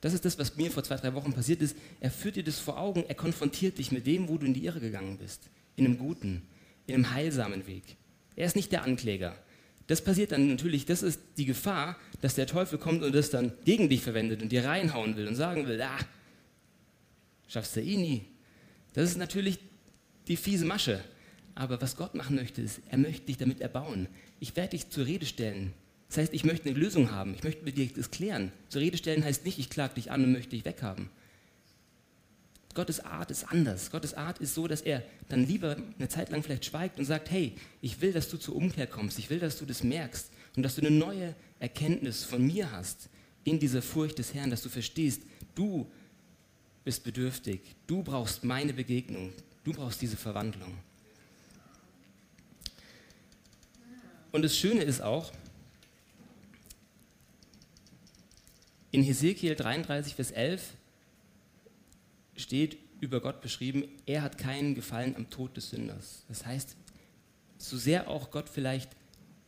Das 0.00 0.12
ist 0.12 0.24
das, 0.24 0.38
was 0.38 0.56
mir 0.56 0.70
vor 0.70 0.84
zwei, 0.84 0.96
drei 0.96 1.14
Wochen 1.14 1.32
passiert 1.32 1.60
ist. 1.60 1.76
Er 2.00 2.10
führt 2.10 2.36
dir 2.36 2.44
das 2.44 2.58
vor 2.58 2.78
Augen, 2.78 3.04
er 3.08 3.14
konfrontiert 3.14 3.78
dich 3.78 3.90
mit 3.90 4.06
dem, 4.06 4.28
wo 4.28 4.38
du 4.38 4.46
in 4.46 4.54
die 4.54 4.64
Irre 4.64 4.80
gegangen 4.80 5.18
bist. 5.18 5.50
In 5.74 5.86
einem 5.86 5.98
guten, 5.98 6.42
in 6.86 6.94
einem 6.94 7.10
heilsamen 7.10 7.66
Weg. 7.66 7.82
Er 8.36 8.46
ist 8.46 8.54
nicht 8.54 8.70
der 8.70 8.84
Ankläger. 8.84 9.36
Das 9.88 10.02
passiert 10.02 10.32
dann 10.32 10.48
natürlich, 10.48 10.84
das 10.84 11.02
ist 11.02 11.20
die 11.36 11.46
Gefahr, 11.46 11.96
dass 12.20 12.34
der 12.34 12.46
Teufel 12.46 12.78
kommt 12.78 13.02
und 13.02 13.14
das 13.14 13.30
dann 13.30 13.52
gegen 13.64 13.88
dich 13.88 14.02
verwendet 14.02 14.42
und 14.42 14.52
dir 14.52 14.64
reinhauen 14.64 15.16
will 15.16 15.26
und 15.26 15.34
sagen 15.34 15.66
will, 15.66 15.80
ah, 15.80 15.98
schaffst 17.48 17.74
du 17.74 17.80
eh 17.80 17.96
nie. 17.96 18.24
Das 18.92 19.10
ist 19.10 19.16
natürlich 19.16 19.58
die 20.28 20.36
fiese 20.36 20.66
Masche. 20.66 21.02
Aber 21.58 21.80
was 21.80 21.96
Gott 21.96 22.14
machen 22.14 22.36
möchte, 22.36 22.62
ist, 22.62 22.80
er 22.88 22.98
möchte 22.98 23.26
dich 23.26 23.36
damit 23.36 23.60
erbauen. 23.60 24.06
Ich 24.38 24.54
werde 24.54 24.70
dich 24.70 24.90
zur 24.90 25.06
Rede 25.06 25.26
stellen. 25.26 25.72
Das 26.06 26.18
heißt, 26.18 26.32
ich 26.32 26.44
möchte 26.44 26.68
eine 26.68 26.78
Lösung 26.78 27.10
haben. 27.10 27.34
Ich 27.34 27.42
möchte 27.42 27.64
mit 27.64 27.76
dir 27.76 27.88
das 27.88 28.12
klären. 28.12 28.52
Zur 28.68 28.80
Rede 28.80 28.96
stellen 28.96 29.24
heißt 29.24 29.44
nicht, 29.44 29.58
ich 29.58 29.68
klage 29.68 29.94
dich 29.94 30.12
an 30.12 30.22
und 30.22 30.30
möchte 30.30 30.50
dich 30.50 30.64
weghaben. 30.64 31.10
Gottes 32.74 33.00
Art 33.00 33.32
ist 33.32 33.42
anders. 33.42 33.90
Gottes 33.90 34.14
Art 34.14 34.38
ist 34.38 34.54
so, 34.54 34.68
dass 34.68 34.82
er 34.82 35.02
dann 35.28 35.48
lieber 35.48 35.76
eine 35.98 36.08
Zeit 36.08 36.30
lang 36.30 36.44
vielleicht 36.44 36.64
schweigt 36.64 37.00
und 37.00 37.06
sagt, 37.06 37.28
hey, 37.32 37.56
ich 37.82 38.00
will, 38.00 38.12
dass 38.12 38.28
du 38.28 38.36
zur 38.36 38.54
Umkehr 38.54 38.86
kommst. 38.86 39.18
Ich 39.18 39.28
will, 39.28 39.40
dass 39.40 39.58
du 39.58 39.66
das 39.66 39.82
merkst 39.82 40.30
und 40.54 40.62
dass 40.62 40.76
du 40.76 40.82
eine 40.82 40.92
neue 40.92 41.34
Erkenntnis 41.58 42.22
von 42.22 42.46
mir 42.46 42.70
hast 42.70 43.08
in 43.42 43.58
dieser 43.58 43.82
Furcht 43.82 44.20
des 44.20 44.32
Herrn, 44.32 44.50
dass 44.50 44.62
du 44.62 44.68
verstehst, 44.68 45.22
du 45.56 45.90
bist 46.84 47.02
bedürftig. 47.02 47.62
Du 47.88 48.04
brauchst 48.04 48.44
meine 48.44 48.72
Begegnung. 48.72 49.32
Du 49.64 49.72
brauchst 49.72 50.00
diese 50.00 50.16
Verwandlung. 50.16 50.78
Und 54.32 54.42
das 54.42 54.56
Schöne 54.56 54.82
ist 54.82 55.00
auch, 55.00 55.32
in 58.90 59.02
Hesekiel 59.02 59.54
33, 59.54 60.14
Vers 60.14 60.30
11 60.30 60.74
steht 62.36 62.78
über 63.00 63.20
Gott 63.20 63.40
beschrieben, 63.40 63.84
er 64.06 64.22
hat 64.22 64.38
keinen 64.38 64.74
Gefallen 64.74 65.14
am 65.16 65.30
Tod 65.30 65.56
des 65.56 65.70
Sünders. 65.70 66.24
Das 66.28 66.46
heißt, 66.46 66.76
so 67.58 67.76
sehr 67.76 68.08
auch 68.08 68.30
Gott 68.30 68.48
vielleicht 68.48 68.90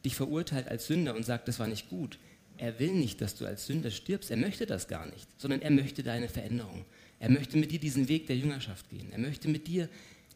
dich 0.05 0.15
verurteilt 0.15 0.69
als 0.69 0.87
Sünder 0.87 1.15
und 1.15 1.25
sagt, 1.25 1.49
das 1.49 1.59
war 1.59 1.67
nicht 1.67 1.89
gut, 1.89 2.19
er 2.57 2.79
will 2.79 2.93
nicht, 2.93 3.21
dass 3.21 3.37
du 3.37 3.47
als 3.47 3.67
Sünder 3.67 3.91
stirbst, 3.91 4.31
er 4.31 4.37
möchte 4.37 4.67
das 4.67 4.87
gar 4.89 5.07
nicht, 5.07 5.29
sondern 5.41 5.63
er 5.63 5.71
möchte 5.71 6.03
deine 6.03 6.29
Veränderung. 6.29 6.85
Er 7.19 7.31
möchte 7.31 7.57
mit 7.57 7.71
dir 7.71 7.79
diesen 7.79 8.09
Weg 8.09 8.27
der 8.27 8.37
Jüngerschaft 8.37 8.89
gehen. 8.91 9.13
Er 9.13 9.19
möchte 9.19 9.49
mit 9.49 9.67
dir 9.67 9.89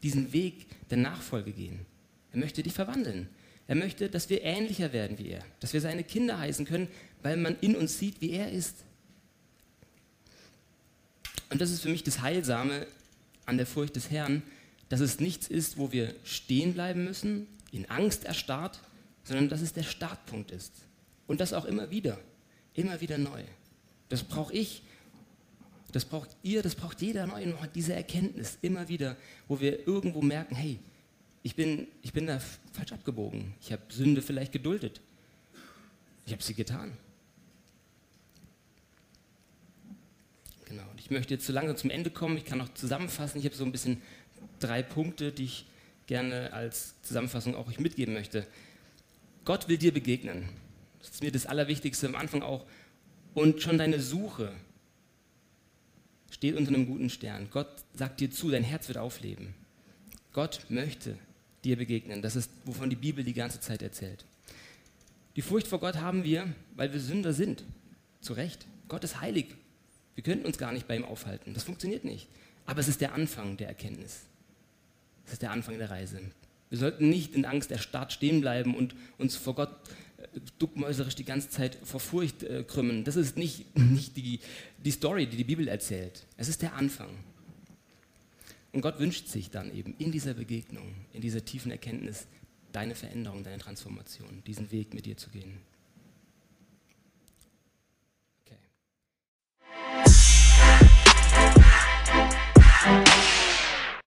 diesen 0.03 0.33
Weg 0.33 0.67
der 0.91 0.99
Nachfolge 0.99 1.53
gehen. 1.53 1.87
Er 2.33 2.39
möchte 2.39 2.63
dich 2.63 2.73
verwandeln. 2.73 3.29
Er 3.67 3.75
möchte, 3.75 4.09
dass 4.11 4.29
wir 4.29 4.43
ähnlicher 4.43 4.93
werden 4.93 5.19
wie 5.19 5.31
er, 5.31 5.45
dass 5.61 5.73
wir 5.73 5.81
seine 5.81 6.05
Kinder 6.05 6.39
heißen 6.39 6.67
können, 6.67 6.89
weil 7.23 7.37
man 7.37 7.57
in 7.61 7.77
uns 7.77 7.99
sieht, 7.99 8.21
wie 8.21 8.33
er 8.33 8.51
ist. 8.51 8.85
Und 11.51 11.61
das 11.61 11.71
ist 11.71 11.83
für 11.83 11.89
mich 11.89 12.03
das 12.03 12.21
Heilsame 12.21 12.87
an 13.47 13.57
der 13.57 13.67
Furcht 13.67 13.97
des 13.97 14.11
Herrn, 14.11 14.43
dass 14.89 15.01
es 15.01 15.21
nichts 15.21 15.49
ist, 15.49 15.79
wo 15.79 15.93
wir 15.93 16.15
stehen 16.25 16.75
bleiben 16.75 17.05
müssen, 17.05 17.47
in 17.73 17.89
Angst 17.91 18.25
erstarrt, 18.25 18.81
sondern 19.25 19.49
dass 19.49 19.63
es 19.63 19.73
der 19.73 19.83
Startpunkt 19.83 20.51
ist. 20.51 20.73
Und 21.27 21.41
das 21.41 21.53
auch 21.53 21.65
immer 21.65 21.91
wieder, 21.91 22.19
immer 22.75 23.01
wieder 23.01 23.19
neu. 23.19 23.43
Das 24.11 24.23
brauche 24.23 24.53
ich, 24.53 24.83
das 25.93 26.05
braucht 26.05 26.37
ihr, 26.43 26.63
das 26.63 26.75
braucht 26.75 27.01
jeder 27.01 27.27
neu 27.27 27.45
diese 27.75 27.95
Erkenntnis 27.95 28.59
immer 28.61 28.89
wieder, 28.89 29.17
wo 29.49 29.61
wir 29.61 29.87
irgendwo 29.87 30.21
merken, 30.21 30.55
hey, 30.55 30.79
ich 31.45 31.55
bin, 31.55 31.87
ich 32.01 32.15
bin 32.15 32.27
da 32.27 32.41
falsch 32.73 32.93
abgebogen. 32.93 33.53
Ich 33.61 33.71
habe 33.71 33.83
Sünde 33.91 34.23
vielleicht 34.23 34.51
geduldet. 34.51 35.03
Ich 36.25 36.33
habe 36.33 36.43
sie 36.43 36.55
getan. 36.55 36.97
Genau. 40.65 40.91
Und 40.91 40.99
ich 40.99 41.11
möchte 41.11 41.35
jetzt 41.35 41.47
so 41.47 41.53
langsam 41.53 41.77
zum 41.77 41.91
Ende 41.91 42.09
kommen. 42.09 42.39
Ich 42.39 42.47
kann 42.47 42.57
noch 42.57 42.73
zusammenfassen. 42.73 43.39
Ich 43.39 43.45
habe 43.45 43.55
so 43.55 43.65
ein 43.65 43.73
bisschen 43.73 44.01
drei 44.59 44.83
Punkte, 44.83 45.33
die 45.33 45.45
ich 45.45 45.67
gerne 46.07 46.51
als 46.55 46.95
Zusammenfassung 47.03 47.55
auch 47.55 47.69
euch 47.69 47.79
mitgeben 47.79 48.15
möchte. 48.15 48.47
Gott 49.45 49.69
will 49.69 49.77
dir 49.77 49.93
begegnen. 49.93 50.49
Das 51.01 51.11
ist 51.11 51.23
mir 51.23 51.31
das 51.31 51.45
Allerwichtigste 51.45 52.07
am 52.07 52.15
Anfang 52.15 52.41
auch. 52.41 52.65
Und 53.35 53.61
schon 53.61 53.77
deine 53.77 54.01
Suche 54.01 54.51
steht 56.31 56.57
unter 56.57 56.71
einem 56.71 56.87
guten 56.87 57.11
Stern. 57.11 57.49
Gott 57.51 57.69
sagt 57.93 58.21
dir 58.21 58.31
zu, 58.31 58.51
dein 58.51 58.65
Herz 58.65 58.89
wird 58.89 58.97
aufleben. 58.97 59.55
Gott 60.33 60.65
möchte 60.71 61.19
dir 61.65 61.77
begegnen. 61.77 62.23
Das 62.23 62.37
ist, 62.37 62.51
wovon 62.65 62.91
die 62.91 62.97
Bibel 62.97 63.25
die 63.25 63.35
ganze 63.35 63.61
Zeit 63.61 63.83
erzählt. 63.83 64.25
Die 65.37 65.43
Furcht 65.43 65.67
vor 65.67 65.81
Gott 65.81 65.97
haben 65.97 66.25
wir, 66.25 66.53
weil 66.77 66.93
wir 66.93 67.01
Sünder 67.01 67.33
sind. 67.33 67.65
Zu 68.21 68.35
Recht. 68.35 68.67
Gott 68.89 69.05
ist 69.05 69.21
heilig. 69.21 69.55
Wir 70.15 70.23
könnten 70.23 70.47
uns 70.47 70.59
gar 70.59 70.73
nicht 70.73 70.87
bei 70.87 70.97
ihm 70.97 71.05
aufhalten. 71.05 71.55
Das 71.55 71.65
funktioniert 71.65 72.05
nicht. 72.05 72.29
Aber 72.67 72.81
es 72.81 72.89
ist 72.89 73.01
der 73.01 73.15
Anfang 73.15 73.57
der 73.57 73.69
Erkenntnis. 73.69 74.21
Es 75.27 75.35
ist 75.35 75.43
der 75.43 75.51
Anfang 75.51 75.79
der 75.79 75.91
Reise. 75.91 76.21
Wir 76.71 76.79
sollten 76.79 77.09
nicht 77.09 77.35
in 77.35 77.45
Angst 77.45 77.71
der 77.71 77.79
Start 77.79 78.13
stehen 78.13 78.41
bleiben 78.41 78.75
und 78.75 78.95
uns 79.19 79.37
vor 79.37 79.55
Gott 79.55 79.71
duckmäuserisch 80.59 81.15
die 81.15 81.25
ganze 81.25 81.51
Zeit 81.51 81.79
vor 81.83 82.01
Furcht 82.01 82.43
äh, 82.43 82.65
krümmen. 82.65 83.05
Das 83.05 83.17
ist 83.17 83.37
nicht, 83.37 83.77
nicht 83.79 84.17
die, 84.17 84.41
die 84.79 84.91
Story, 84.91 85.27
die 85.27 85.37
die 85.37 85.45
Bibel 85.45 85.69
erzählt. 85.69 86.25
Es 86.37 86.49
ist 86.49 86.63
der 86.63 86.75
Anfang. 86.75 87.11
Und 88.75 88.81
Gott 88.81 88.99
wünscht 88.99 89.29
sich 89.29 89.51
dann 89.51 89.73
eben 89.73 89.95
in 89.99 90.11
dieser 90.11 90.35
Begegnung, 90.35 90.97
in 91.13 91.21
dieser 91.21 91.45
tiefen 91.45 91.71
Erkenntnis, 91.71 92.27
deine 92.73 92.97
Veränderung, 92.97 93.45
deine 93.45 93.59
Transformation, 93.59 94.43
diesen 94.49 94.73
Weg 94.73 94.95
mit 94.95 95.07
dir 95.07 95.17
zu 95.17 95.31
gehen. 95.31 95.61
Okay. 98.45 98.59